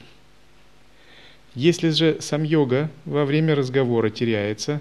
Если 1.56 1.88
же 1.88 2.18
сам 2.20 2.44
йога 2.44 2.92
во 3.06 3.24
время 3.24 3.56
разговора 3.56 4.08
теряется, 4.08 4.80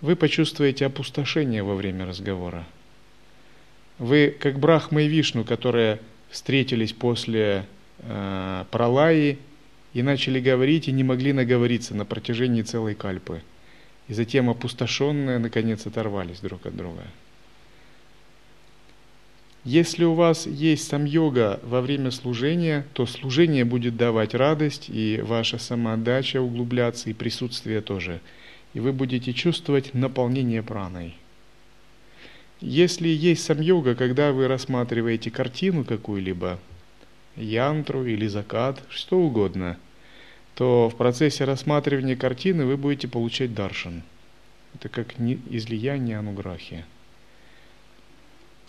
вы 0.00 0.14
почувствуете 0.14 0.86
опустошение 0.86 1.64
во 1.64 1.74
время 1.74 2.06
разговора. 2.06 2.64
Вы 4.00 4.34
как 4.40 4.58
Брахма 4.58 5.02
и 5.02 5.08
Вишну, 5.08 5.44
которые 5.44 6.00
встретились 6.30 6.94
после 6.94 7.66
э, 7.98 8.64
Пралаи 8.70 9.38
и 9.92 10.02
начали 10.02 10.40
говорить 10.40 10.88
и 10.88 10.92
не 10.92 11.04
могли 11.04 11.34
наговориться 11.34 11.94
на 11.94 12.06
протяжении 12.06 12.62
целой 12.62 12.94
кальпы. 12.94 13.42
И 14.08 14.14
затем 14.14 14.48
опустошенные 14.48 15.38
наконец 15.38 15.86
оторвались 15.86 16.40
друг 16.40 16.64
от 16.64 16.74
друга. 16.74 17.02
Если 19.64 20.04
у 20.04 20.14
вас 20.14 20.46
есть 20.46 20.88
сам 20.88 21.04
йога 21.04 21.60
во 21.62 21.82
время 21.82 22.10
служения, 22.10 22.86
то 22.94 23.04
служение 23.04 23.66
будет 23.66 23.98
давать 23.98 24.32
радость, 24.32 24.88
и 24.88 25.20
ваша 25.22 25.58
самоотдача 25.58 26.40
углубляться, 26.40 27.10
и 27.10 27.12
присутствие 27.12 27.82
тоже. 27.82 28.22
И 28.72 28.80
вы 28.80 28.94
будете 28.94 29.34
чувствовать 29.34 29.92
наполнение 29.92 30.62
праной. 30.62 31.16
Если 32.60 33.08
есть 33.08 33.44
сам 33.44 33.60
йога, 33.60 33.94
когда 33.94 34.32
вы 34.32 34.46
рассматриваете 34.46 35.30
картину 35.30 35.84
какую-либо, 35.84 36.58
янтру 37.36 38.04
или 38.04 38.26
закат, 38.26 38.82
что 38.90 39.18
угодно, 39.18 39.78
то 40.54 40.90
в 40.90 40.96
процессе 40.96 41.44
рассматривания 41.44 42.16
картины 42.16 42.66
вы 42.66 42.76
будете 42.76 43.08
получать 43.08 43.54
даршан. 43.54 44.02
Это 44.74 44.90
как 44.90 45.18
излияние 45.18 46.18
ануграхи. 46.18 46.84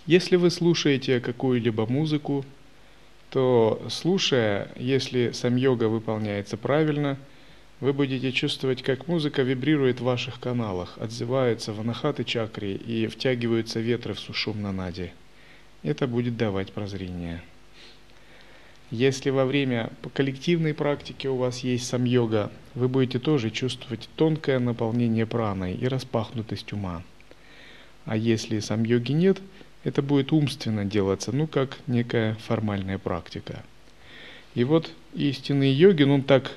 Если 0.06 0.38
вы 0.38 0.51
слушаете 0.51 1.19
какую-либо 1.19 1.86
музыку, 1.86 2.45
то 3.30 3.86
слушая, 3.89 4.69
если 4.77 5.32
сам 5.32 5.58
йога 5.58 5.89
выполняется 5.89 6.56
правильно, 6.56 7.17
вы 7.82 7.91
будете 7.91 8.32
чувствовать, 8.32 8.82
как 8.82 9.08
музыка 9.08 9.41
вибрирует 9.41 10.00
в 10.00 10.06
ваших 10.06 10.39
каналах, 10.39 10.98
отзывается 10.98 11.74
в 11.74 11.82
анахаты 11.82 12.24
чакре 12.24 12.76
и 12.76 13.08
втягиваются 13.08 13.82
ветры 13.82 14.13
в 14.13 14.20
сушум 14.20 14.62
на 14.62 14.72
наде. 14.72 15.12
Это 15.84 16.08
будет 16.08 16.38
давать 16.38 16.72
прозрение. 16.72 17.41
Если 18.89 19.30
во 19.30 19.46
время 19.46 19.91
коллективной 20.13 20.74
практики 20.74 21.28
у 21.28 21.36
вас 21.36 21.60
есть 21.60 21.88
сам 21.88 22.06
йога, 22.06 22.52
вы 22.76 22.88
будете 22.88 23.20
тоже 23.20 23.50
чувствовать 23.50 24.08
тонкое 24.15 24.60
наполнение 24.60 25.26
праной 25.26 25.74
и 25.74 25.88
распахнутость 25.88 26.72
ума. 26.72 27.04
А 28.06 28.15
если 28.15 28.60
сам 28.60 28.84
йоги 28.84 29.12
нет– 29.12 29.41
это 29.84 30.02
будет 30.02 30.32
умственно 30.32 30.86
делаться, 30.86 31.32
ну 31.32 31.48
как 31.48 31.80
некая 31.88 32.36
формальная 32.36 32.98
практика. 32.98 33.63
И 34.54 34.63
вот 34.63 34.91
истинный 35.13 35.72
йогин, 35.72 36.12
он 36.12 36.24
так 36.24 36.52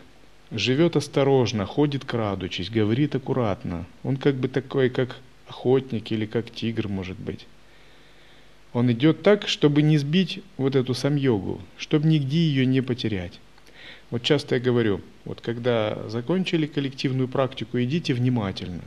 живет 0.54 0.96
осторожно, 0.96 1.66
ходит 1.66 2.04
крадучись, 2.04 2.70
говорит 2.70 3.14
аккуратно. 3.14 3.86
Он 4.02 4.16
как 4.16 4.36
бы 4.36 4.48
такой, 4.48 4.88
как 4.88 5.16
охотник 5.48 6.10
или 6.12 6.26
как 6.26 6.50
тигр, 6.50 6.88
может 6.88 7.18
быть. 7.18 7.46
Он 8.72 8.90
идет 8.90 9.22
так, 9.22 9.46
чтобы 9.46 9.82
не 9.82 9.98
сбить 9.98 10.42
вот 10.56 10.74
эту 10.74 10.94
сам 10.94 11.16
йогу, 11.16 11.60
чтобы 11.76 12.08
нигде 12.08 12.38
ее 12.38 12.66
не 12.66 12.80
потерять. 12.80 13.38
Вот 14.10 14.22
часто 14.22 14.56
я 14.56 14.60
говорю, 14.60 15.00
вот 15.24 15.40
когда 15.40 16.08
закончили 16.08 16.66
коллективную 16.66 17.28
практику, 17.28 17.80
идите 17.80 18.14
внимательно. 18.14 18.82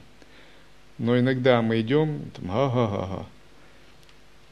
Но 0.97 1.17
иногда 1.17 1.61
мы 1.61 1.81
идем, 1.81 2.31
там, 2.35 2.51
ага-га-га, 2.51 3.25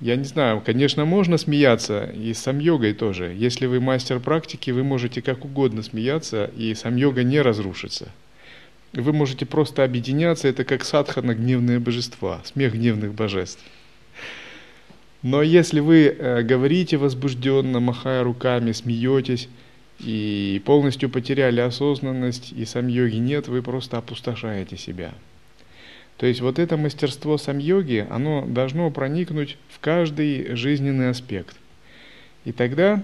я 0.02 0.18
не 0.18 0.26
знаю, 0.26 0.62
конечно, 0.66 1.06
можно 1.06 1.38
смеяться, 1.38 2.06
и 2.06 2.34
сам 2.34 2.60
йогой 2.60 2.94
тоже. 2.94 3.34
Если 3.36 3.66
вы 3.66 3.80
мастер 3.80 4.20
практики, 4.20 4.72
вы 4.72 4.84
можете 4.84 5.22
как 5.22 5.46
угодно 5.46 5.84
смеяться, 5.84 6.52
и 6.58 6.74
сам 6.76 6.98
йога 6.98 7.24
не 7.24 7.42
разрушится. 7.42 8.10
Вы 8.92 9.14
можете 9.14 9.46
просто 9.46 9.84
объединяться, 9.84 10.48
это 10.48 10.64
как 10.66 10.84
садхана 10.84 11.34
гневные 11.34 11.80
божества, 11.80 12.42
смех 12.44 12.74
гневных 12.74 13.14
божеств. 13.14 13.64
Но 15.22 15.42
если 15.42 15.80
вы 15.80 16.06
э, 16.08 16.44
говорите 16.44 16.98
возбужденно, 16.98 17.80
махая 17.80 18.24
руками, 18.24 18.74
смеетесь, 18.74 19.50
и 20.00 20.62
полностью 20.66 21.10
потеряли 21.10 21.62
осознанность, 21.62 22.52
и 22.52 22.66
сам 22.66 22.88
йоги 22.88 23.16
нет, 23.16 23.48
вы 23.48 23.62
просто 23.62 23.98
опустошаете 23.98 24.78
себя. 24.78 25.14
То 26.18 26.28
есть 26.28 26.40
вот 26.40 26.60
это 26.60 26.78
мастерство 26.78 27.38
сам-йоги, 27.38 28.08
оно 28.10 28.46
должно 28.48 28.90
проникнуть 28.90 29.58
в 29.70 29.80
каждый 29.80 30.56
жизненный 30.56 31.10
аспект. 31.10 31.58
И 32.46 32.52
тогда 32.52 33.04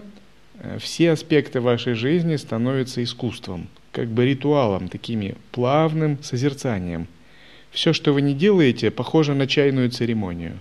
э, 0.59 0.77
все 0.79 1.11
аспекты 1.11 1.59
вашей 1.59 1.93
жизни 1.93 2.37
становятся 2.37 3.03
искусством, 3.03 3.67
как 3.91 4.07
бы 4.07 4.25
ритуалом, 4.25 4.87
такими 4.87 5.35
плавным 5.51 6.23
созерцанием. 6.23 7.07
Все, 7.71 7.91
что 7.91 8.13
вы 8.13 8.21
не 8.21 8.33
делаете, 8.33 8.91
похоже 8.91 9.33
на 9.33 9.45
чайную 9.45 9.89
церемонию. 9.89 10.59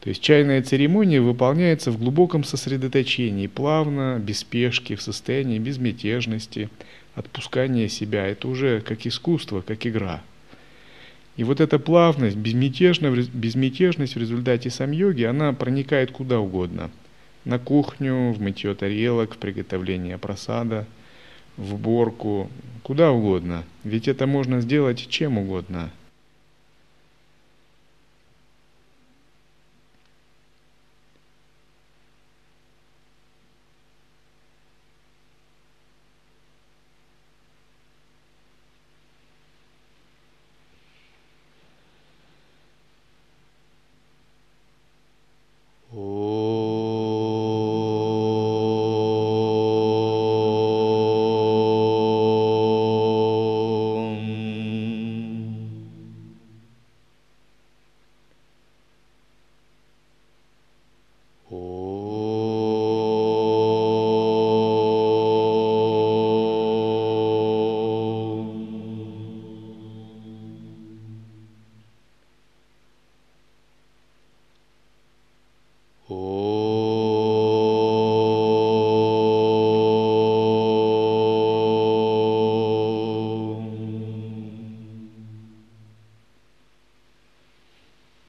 То 0.00 0.08
есть 0.08 0.22
чайная 0.22 0.62
церемония 0.62 1.20
выполняется 1.20 1.90
в 1.90 1.98
глубоком 1.98 2.42
сосредоточении, 2.42 3.48
плавно, 3.48 4.18
без 4.18 4.38
спешки, 4.38 4.94
в 4.94 5.02
состоянии 5.02 5.58
безмятежности, 5.58 6.70
отпускания 7.14 7.88
себя. 7.88 8.26
Это 8.26 8.48
уже 8.48 8.80
как 8.80 9.06
искусство, 9.06 9.60
как 9.60 9.86
игра– 9.86 10.22
и 11.40 11.42
вот 11.42 11.58
эта 11.58 11.78
плавность, 11.78 12.36
безмятежность, 12.36 13.32
безмятежность 13.32 14.14
в 14.14 14.18
результате 14.18 14.68
сам-йоги, 14.68 15.22
она 15.22 15.54
проникает 15.54 16.10
куда 16.10 16.38
угодно. 16.38 16.90
На 17.46 17.58
кухню, 17.58 18.32
в 18.32 18.42
мытье 18.42 18.74
тарелок, 18.74 19.32
в 19.32 19.38
приготовление 19.38 20.18
просада, 20.18 20.84
в 21.56 21.76
уборку, 21.76 22.50
куда 22.82 23.10
угодно. 23.10 23.64
Ведь 23.84 24.06
это 24.06 24.26
можно 24.26 24.60
сделать 24.60 25.08
чем 25.08 25.38
угодно– 25.38 25.90